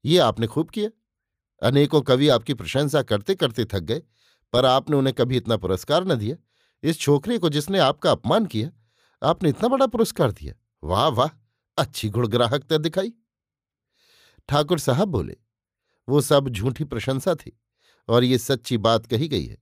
ये 0.04 0.18
आपने 0.18 0.46
खूब 0.46 0.70
किया। 0.70 0.90
अनेकों 1.64 2.00
कवि 2.02 2.28
आपकी 2.28 2.54
प्रशंसा 2.54 3.02
करते 3.02 3.34
करते 3.34 3.64
थक 3.64 3.80
गए, 3.80 4.02
पर 4.52 4.64
आपने 4.64 4.96
उन्हें 4.96 5.14
कभी 5.14 5.36
इतना 5.36 5.56
पुरस्कार 5.56 6.04
न 6.04 6.14
दिया। 6.14 6.36
इस 6.82 6.98
छोकरे 7.00 7.38
को 7.38 7.48
जिसने 7.48 7.78
आपका 7.78 8.10
अपमान 8.10 8.46
किया, 8.46 8.70
आपने 9.22 9.48
इतना 9.48 9.68
बड़ा 9.68 9.86
पुरस्कार 9.86 10.32
दिया। 10.32 10.54
वाह 10.82 11.06
वाह, 11.08 11.30
अच्छी 11.78 12.08
गुणग्राहकता 12.08 12.78
दिखाई। 12.78 13.12
ठाकुर 14.48 14.78
साहब 14.78 15.08
बोले, 15.08 15.36
वो 16.08 16.20
सब 16.20 16.48
झूठी 16.48 16.84
प्रशंसा 16.84 17.34
थी, 17.34 17.58
और 18.08 18.24
ये 18.24 18.38
सच्ची 18.38 18.78
बात 18.78 19.06
कही 19.06 19.28
गई 19.28 19.44
है। 19.46 19.56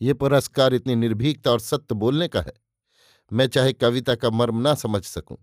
ये 0.00 0.14
पुरस्कार 0.14 0.74
इतनी 0.74 0.94
निर्भीकता 0.94 1.50
और 1.50 1.60
सत्य 1.60 1.94
बोलने 1.94 2.28
का 2.28 2.40
है। 2.40 2.52
मैं 3.30 3.46
चाहे 3.46 3.72
कविता 3.72 4.14
का 4.14 4.30
मर्म 4.30 4.60
ना 4.60 4.74
समझ 4.74 5.02
सकूँ, 5.04 5.36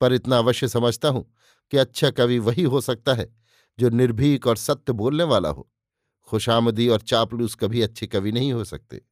पर 0.00 0.12
इतना 0.12 0.38
अवश्य 0.38 0.68
समझता 0.68 1.08
हूँ 1.08 1.24
कि 1.72 1.76
अच्छा 1.76 2.10
कवि 2.10 2.38
वही 2.38 2.62
हो 2.62 2.80
सकता 2.80 3.14
है 3.14 3.37
जो 3.78 3.88
निर्भीक 3.88 4.46
और 4.46 4.56
सत्य 4.56 4.92
बोलने 4.92 5.24
वाला 5.24 5.48
हो। 5.48 5.72
खुशामदी 6.26 6.88
और 6.88 7.00
चापलूस 7.00 7.54
कभी 7.54 7.82
अच्छे 7.82 8.06
कवि 8.06 8.32
नहीं 8.32 8.52
हो 8.52 8.64
सकते। 8.64 9.02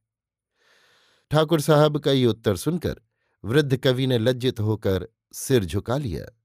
ठाकुर 1.31 1.61
साहब 1.61 1.97
का 1.97 2.11
ये 2.11 2.25
उत्तर 2.25 2.55
सुनकर 2.55 3.01
वृद्ध 3.45 3.77
कवि 3.77 4.07
ने 4.07 4.17
लज्जित 4.17 4.59
होकर 4.59 5.07
सिर 5.33 5.65
झुका 5.65 5.97
लिया। 5.97 6.43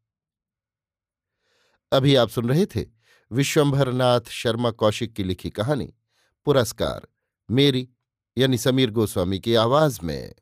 अभी 1.93 2.15
आप 2.15 2.29
सुन 2.29 2.49
रहे 2.49 2.67
थे 2.67 2.87
विश्वंभरनाथ 3.33 4.21
शर्मा 4.29 4.71
कौशिक 4.71 5.13
की 5.13 5.25
लिखी 5.25 5.51
कहानी, 5.51 5.95
पुरस्कार, 6.45 7.09
मेरी, 7.51 7.89
यानी 8.39 8.59
समीर 8.59 8.91
गोस्वामी 8.91 9.39
की 9.39 9.55
आवाज़ 9.55 10.01
में। 10.03 10.35